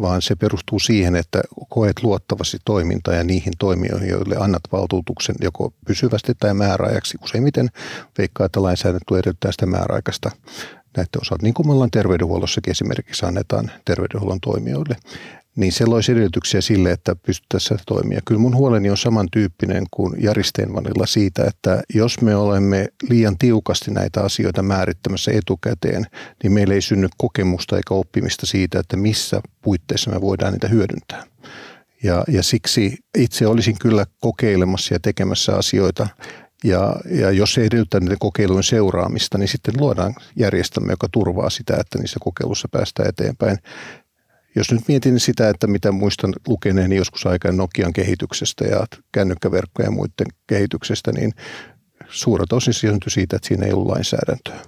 vaan 0.02 0.22
se 0.22 0.36
perustuu 0.36 0.80
siihen, 0.80 1.16
että 1.16 1.42
koet 1.70 2.04
luottavasti 2.04 2.58
toimintaa 2.66 3.14
ja 3.14 3.24
niihin 3.24 3.54
toimijoihin, 3.60 4.10
joille 4.10 4.36
annat 4.40 4.62
valtuutuksen 4.72 5.36
joko 5.42 5.74
pysyvästi 5.88 6.34
tai 6.40 6.54
määräajaksi. 6.54 7.18
Useimmiten 7.24 7.70
veikkaa, 8.18 8.46
että 8.46 8.62
lainsäädäntö 8.62 9.20
edellyttää 9.20 9.52
sitä 9.52 9.66
määräaikaista 9.66 10.32
näiden 10.98 11.22
osalta, 11.22 11.44
niin 11.44 11.54
kuin 11.54 11.68
me 11.68 11.74
ollaan 11.74 11.92
terveydenhuollossakin 11.92 12.72
esimerkiksi 12.72 13.26
annetaan 13.26 13.72
terveydenhuollon 13.86 14.40
toimijoille 14.40 14.96
niin 15.60 15.72
se 15.72 15.86
loisi 15.86 16.12
edellytyksiä 16.12 16.62
sille, 16.62 16.92
että 16.92 17.16
pystyttäisiin 17.16 17.80
toimia. 17.86 18.22
Kyllä 18.26 18.42
mun 18.42 18.56
huoleni 18.56 18.90
on 18.90 18.98
samantyyppinen 18.98 19.84
kuin 19.92 20.24
Jari 20.24 20.44
Stenvanilla 20.44 21.06
siitä, 21.06 21.44
että 21.48 21.82
jos 21.94 22.22
me 22.22 22.36
olemme 22.36 22.88
liian 23.10 23.38
tiukasti 23.38 23.92
näitä 23.92 24.22
asioita 24.22 24.64
määrittämässä 24.64 25.32
etukäteen, 25.32 26.06
niin 26.44 26.54
meillä 26.54 26.74
ei 26.74 26.82
synny 26.82 27.08
kokemusta 27.18 27.78
eikä 27.78 27.94
oppimista 27.94 28.46
siitä, 28.46 28.80
että 28.80 28.98
missä 28.98 29.42
puitteissa 29.62 30.12
me 30.12 30.22
voidaan 30.22 30.54
niitä 30.54 30.68
hyödyntää. 30.68 31.24
Ja, 32.04 32.24
ja 32.28 32.44
siksi 32.44 32.98
itse 33.18 33.48
olisin 33.48 33.80
kyllä 33.80 34.06
kokeilemassa 34.22 34.94
ja 34.94 35.00
tekemässä 35.00 35.56
asioita, 35.56 36.08
ja, 36.64 36.96
ja 37.12 37.32
jos 37.32 37.58
ei 37.58 37.66
edellytä 37.66 38.00
niiden 38.00 38.20
kokeilujen 38.20 38.64
seuraamista, 38.64 39.38
niin 39.38 39.48
sitten 39.48 39.74
luodaan 39.78 40.16
järjestelmä, 40.36 40.92
joka 40.92 41.08
turvaa 41.12 41.50
sitä, 41.50 41.78
että 41.80 42.00
niissä 42.00 42.20
kokeilussa 42.24 42.68
päästään 42.72 43.10
eteenpäin. 43.10 43.58
Jos 44.56 44.72
nyt 44.72 44.88
mietin 44.88 45.20
sitä, 45.20 45.50
että 45.50 45.68
mitä 45.68 45.92
muistan 45.92 46.34
lukeneeni 46.48 46.96
joskus 46.96 47.26
aikaan 47.26 47.58
Nokian 47.58 47.94
kehityksestä 47.94 48.66
ja 48.66 48.86
kännykkäverkkojen 49.12 49.88
ja 49.88 49.92
muiden 49.92 50.28
kehityksestä, 50.48 51.12
niin 51.12 51.34
suuret 52.10 52.54
osin 52.54 52.74
syntyi 52.74 53.12
siitä, 53.12 53.36
että 53.36 53.48
siinä 53.48 53.66
ei 53.66 53.74
ollut 53.74 53.88
lainsäädäntöä. 53.88 54.60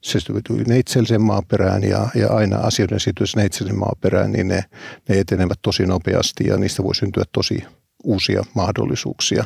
Se 0.00 0.18
tuli 0.48 0.64
neitsellisen 0.64 1.22
maaperään 1.22 1.82
ja, 1.82 2.08
ja 2.14 2.28
aina 2.28 2.56
asioiden 2.56 3.00
siirtyessä 3.00 3.40
neitsellisen 3.40 3.78
maaperään, 3.78 4.32
niin 4.32 4.48
ne, 4.48 4.64
ne 5.08 5.18
etenevät 5.18 5.58
tosi 5.62 5.86
nopeasti 5.86 6.46
ja 6.46 6.56
niistä 6.56 6.82
voi 6.82 6.94
syntyä 6.94 7.24
tosi 7.32 7.64
uusia 8.04 8.42
mahdollisuuksia. 8.54 9.44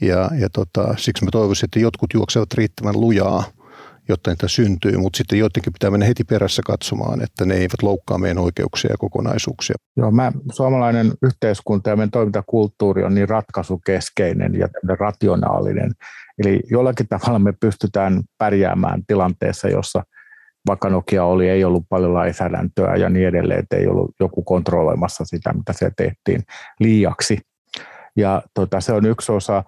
Ja, 0.00 0.30
ja 0.38 0.48
tota, 0.50 0.94
siksi 0.98 1.24
mä 1.24 1.30
toivoisin, 1.30 1.66
että 1.66 1.78
jotkut 1.78 2.10
juoksevat 2.14 2.54
riittävän 2.54 3.00
lujaa– 3.00 3.44
jotta 4.08 4.30
niitä 4.30 4.48
syntyy, 4.48 4.96
mutta 4.96 5.16
sitten 5.16 5.38
joidenkin 5.38 5.72
pitää 5.72 5.90
mennä 5.90 6.06
heti 6.06 6.24
perässä 6.24 6.62
katsomaan, 6.66 7.22
että 7.22 7.44
ne 7.44 7.54
eivät 7.54 7.82
loukkaa 7.82 8.18
meidän 8.18 8.38
oikeuksia 8.38 8.90
ja 8.90 8.96
kokonaisuuksia. 8.98 9.76
Joo, 9.96 10.10
mä, 10.10 10.32
suomalainen 10.52 11.12
yhteiskunta 11.22 11.90
ja 11.90 11.96
meidän 11.96 12.10
toimintakulttuuri 12.10 13.04
on 13.04 13.14
niin 13.14 13.28
ratkaisukeskeinen 13.28 14.54
ja 14.54 14.68
rationaalinen. 14.98 15.92
Eli 16.38 16.60
jollakin 16.70 17.08
tavalla 17.08 17.38
me 17.38 17.52
pystytään 17.60 18.22
pärjäämään 18.38 19.02
tilanteessa, 19.06 19.68
jossa 19.68 20.02
vaikka 20.66 20.88
Nokia 20.88 21.24
oli, 21.24 21.48
ei 21.48 21.64
ollut 21.64 21.84
paljon 21.88 22.14
lainsäädäntöä 22.14 22.96
ja 22.96 23.08
niin 23.08 23.28
edelleen, 23.28 23.60
että 23.60 23.76
ei 23.76 23.86
ollut 23.86 24.14
joku 24.20 24.42
kontrolloimassa 24.42 25.24
sitä, 25.24 25.52
mitä 25.52 25.72
se 25.72 25.90
tehtiin 25.96 26.40
liiaksi. 26.80 27.38
Ja 28.16 28.42
tota, 28.54 28.80
se 28.80 28.92
on 28.92 29.06
yksi 29.06 29.32
osa 29.32 29.64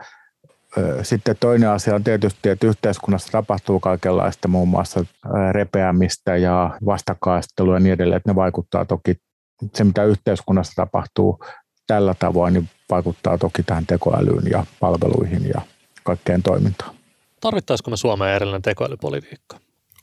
sitten 1.03 1.37
toinen 1.41 1.69
asia 1.69 1.95
on 1.95 2.05
tietysti, 2.05 2.49
että 2.49 2.67
yhteiskunnassa 2.67 3.33
tapahtuu 3.33 3.81
kaikenlaista 3.81 4.49
muun 4.49 4.69
muassa 4.69 5.05
repeämistä 5.53 6.37
ja 6.37 6.79
vastakkaistelua 6.87 7.75
ja 7.75 7.81
niin 7.81 7.93
edelleen, 7.93 8.17
että 8.17 8.31
ne 8.31 8.35
vaikuttaa 8.35 8.85
toki, 8.85 9.15
se 9.75 9.85
mitä 9.85 10.05
yhteiskunnassa 10.05 10.73
tapahtuu 10.77 11.45
tällä 11.87 12.15
tavoin, 12.19 12.55
niin 12.55 12.69
vaikuttaa 12.91 13.39
toki 13.39 13.62
tähän 13.62 13.87
tekoälyyn 13.87 14.51
ja 14.51 14.67
palveluihin 14.81 15.49
ja 15.49 15.61
kaikkeen 16.03 16.43
toimintaan. 16.43 16.95
Tarvittaisiko 17.41 17.91
me 17.91 17.97
Suomeen 17.97 18.35
erillinen 18.35 18.62
tekoälypolitiikka? 18.62 19.59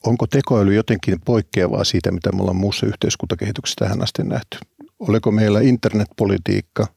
Onko 0.05 0.27
tekoäly 0.27 0.73
jotenkin 0.73 1.21
poikkeavaa 1.25 1.83
siitä, 1.83 2.11
mitä 2.11 2.31
me 2.31 2.41
ollaan 2.41 2.55
muussa 2.55 2.85
yhteiskuntakehityksessä 2.85 3.85
tähän 3.85 4.03
asti 4.03 4.23
nähty? 4.23 4.57
Oliko 4.99 5.31
meillä 5.31 5.59
internetpolitiikka? 5.61 6.87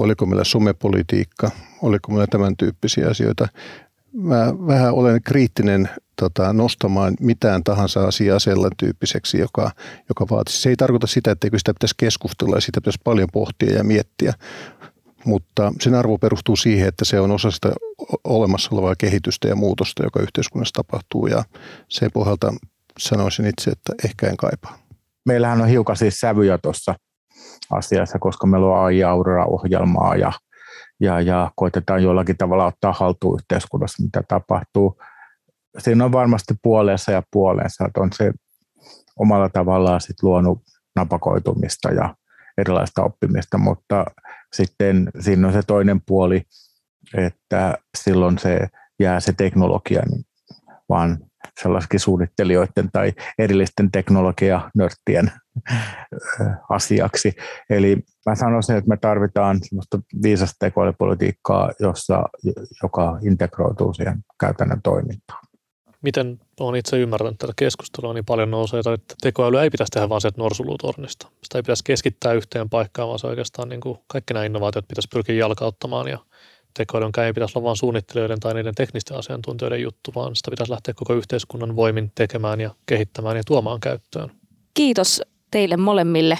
Oliko 0.00 0.26
meillä 0.26 0.44
somepolitiikka, 0.44 1.50
oliko 1.82 2.12
meillä 2.12 2.26
tämän 2.26 2.56
tyyppisiä 2.56 3.08
asioita. 3.08 3.48
Mä 4.12 4.52
vähän 4.66 4.92
olen 4.92 5.22
kriittinen 5.22 5.88
tota, 6.16 6.52
nostamaan 6.52 7.14
mitään 7.20 7.64
tahansa 7.64 8.04
asiaa 8.04 8.38
sellainen 8.38 8.76
tyyppiseksi, 8.76 9.38
joka, 9.38 9.70
joka 10.08 10.26
vaatisi. 10.30 10.62
Se 10.62 10.68
ei 10.68 10.76
tarkoita 10.76 11.06
sitä, 11.06 11.30
etteikö 11.30 11.58
sitä 11.58 11.74
pitäisi 11.74 11.94
keskustella 11.96 12.56
ja 12.56 12.60
sitä 12.60 12.80
pitäisi 12.80 12.98
paljon 13.04 13.28
pohtia 13.32 13.76
ja 13.76 13.84
miettiä, 13.84 14.34
mutta 15.24 15.72
sen 15.80 15.94
arvo 15.94 16.18
perustuu 16.18 16.56
siihen, 16.56 16.88
että 16.88 17.04
se 17.04 17.20
on 17.20 17.30
osa 17.30 17.50
sitä 17.50 17.72
olemassa 18.24 18.68
olevaa 18.72 18.94
kehitystä 18.98 19.48
ja 19.48 19.56
muutosta, 19.56 20.02
joka 20.02 20.20
yhteiskunnassa 20.20 20.82
tapahtuu 20.82 21.26
ja 21.26 21.44
sen 21.88 22.10
pohjalta 22.12 22.54
sanoisin 22.98 23.46
itse, 23.46 23.70
että 23.70 23.92
ehkä 24.04 24.26
en 24.26 24.36
kaipaa. 24.36 24.78
Meillähän 25.24 25.60
on 25.60 25.68
hiukan 25.68 25.96
siis 25.96 26.20
sävyjä 26.20 26.58
tuossa 26.58 26.94
asiassa, 27.70 28.18
koska 28.18 28.46
meillä 28.46 28.66
on 28.66 28.84
AI 28.84 29.04
Aurora-ohjelmaa 29.04 30.16
ja, 30.16 30.32
ja, 31.00 31.20
ja 31.20 31.50
koitetaan 31.56 32.02
jollakin 32.02 32.36
tavalla 32.36 32.66
ottaa 32.66 32.92
haltuun 32.92 33.38
yhteiskunnassa, 33.40 34.02
mitä 34.02 34.22
tapahtuu. 34.28 35.02
Siinä 35.78 36.04
on 36.04 36.12
varmasti 36.12 36.54
puolensa 36.62 37.12
ja 37.12 37.22
puolensa, 37.32 37.84
että 37.86 38.00
on 38.00 38.10
se 38.12 38.32
omalla 39.18 39.48
tavallaan 39.48 40.00
sit 40.00 40.22
luonut 40.22 40.62
napakoitumista 40.96 41.90
ja 41.90 42.14
erilaista 42.58 43.02
oppimista, 43.02 43.58
mutta 43.58 44.04
sitten 44.52 45.10
siinä 45.20 45.46
on 45.46 45.52
se 45.52 45.62
toinen 45.66 46.00
puoli, 46.06 46.42
että 47.14 47.78
silloin 47.98 48.38
se 48.38 48.68
jää 49.00 49.20
se 49.20 49.32
teknologia 49.32 50.02
niin 50.10 50.24
vaan 50.88 51.18
sellaisikin 51.62 52.00
suunnittelijoiden 52.00 52.90
tai 52.92 53.12
erillisten 53.38 53.90
teknologianörttien 53.90 55.32
asiaksi. 56.68 57.32
Eli 57.70 57.96
mä 58.26 58.34
sanoisin, 58.34 58.76
että 58.76 58.88
me 58.88 58.96
tarvitaan 58.96 59.58
sellaista 59.62 59.98
viisasta 60.22 60.56
tekoälypolitiikkaa, 60.58 61.70
jossa, 61.80 62.22
joka 62.82 63.18
integroituu 63.22 63.94
siihen 63.94 64.18
käytännön 64.40 64.82
toimintaan. 64.82 65.44
Miten 66.02 66.40
olen 66.60 66.78
itse 66.78 66.98
ymmärtänyt 66.98 67.38
tätä 67.38 67.52
keskustelua, 67.56 68.14
niin 68.14 68.24
paljon 68.24 68.50
nousee, 68.50 68.80
että 68.94 69.14
tekoäly 69.22 69.60
ei 69.60 69.70
pitäisi 69.70 69.90
tehdä 69.90 70.08
vain 70.08 70.20
sieltä 70.20 70.38
norsulutornista. 70.38 71.28
Sitä 71.44 71.58
ei 71.58 71.62
pitäisi 71.62 71.84
keskittää 71.84 72.32
yhteen 72.32 72.70
paikkaan, 72.70 73.08
vaan 73.08 73.18
se 73.18 73.26
oikeastaan 73.26 73.68
niin 73.68 73.80
kuin 73.80 73.98
kaikki 74.06 74.34
nämä 74.34 74.46
innovaatiot 74.46 74.88
pitäisi 74.88 75.08
pyrkiä 75.12 75.34
jalkauttamaan 75.34 76.08
ja 76.08 76.18
tekoälyn 76.74 77.12
ei 77.26 77.32
pitäisi 77.32 77.58
olla 77.58 77.66
vain 77.66 77.76
suunnittelijoiden 77.76 78.40
tai 78.40 78.54
niiden 78.54 78.74
teknisten 78.74 79.16
asiantuntijoiden 79.16 79.82
juttu, 79.82 80.12
vaan 80.14 80.36
sitä 80.36 80.50
pitäisi 80.50 80.72
lähteä 80.72 80.94
koko 80.94 81.14
yhteiskunnan 81.14 81.76
voimin 81.76 82.12
tekemään 82.14 82.60
ja 82.60 82.74
kehittämään 82.86 83.36
ja 83.36 83.42
tuomaan 83.46 83.80
käyttöön. 83.80 84.30
Kiitos 84.74 85.22
teille 85.50 85.76
molemmille, 85.76 86.38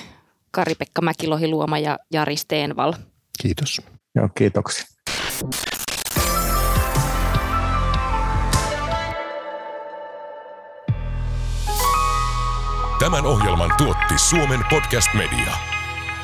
Kari-Pekka 0.50 1.02
Mäkilohi-Luoma 1.02 1.78
ja 1.78 1.98
Jari 2.12 2.36
Steenval. 2.36 2.92
Kiitos. 3.42 3.80
Joo, 4.14 4.28
kiitoksia. 4.34 4.86
Tämän 13.00 13.26
ohjelman 13.26 13.70
tuotti 13.78 14.14
Suomen 14.18 14.60
Podcast 14.70 15.08
Media. 15.14 15.69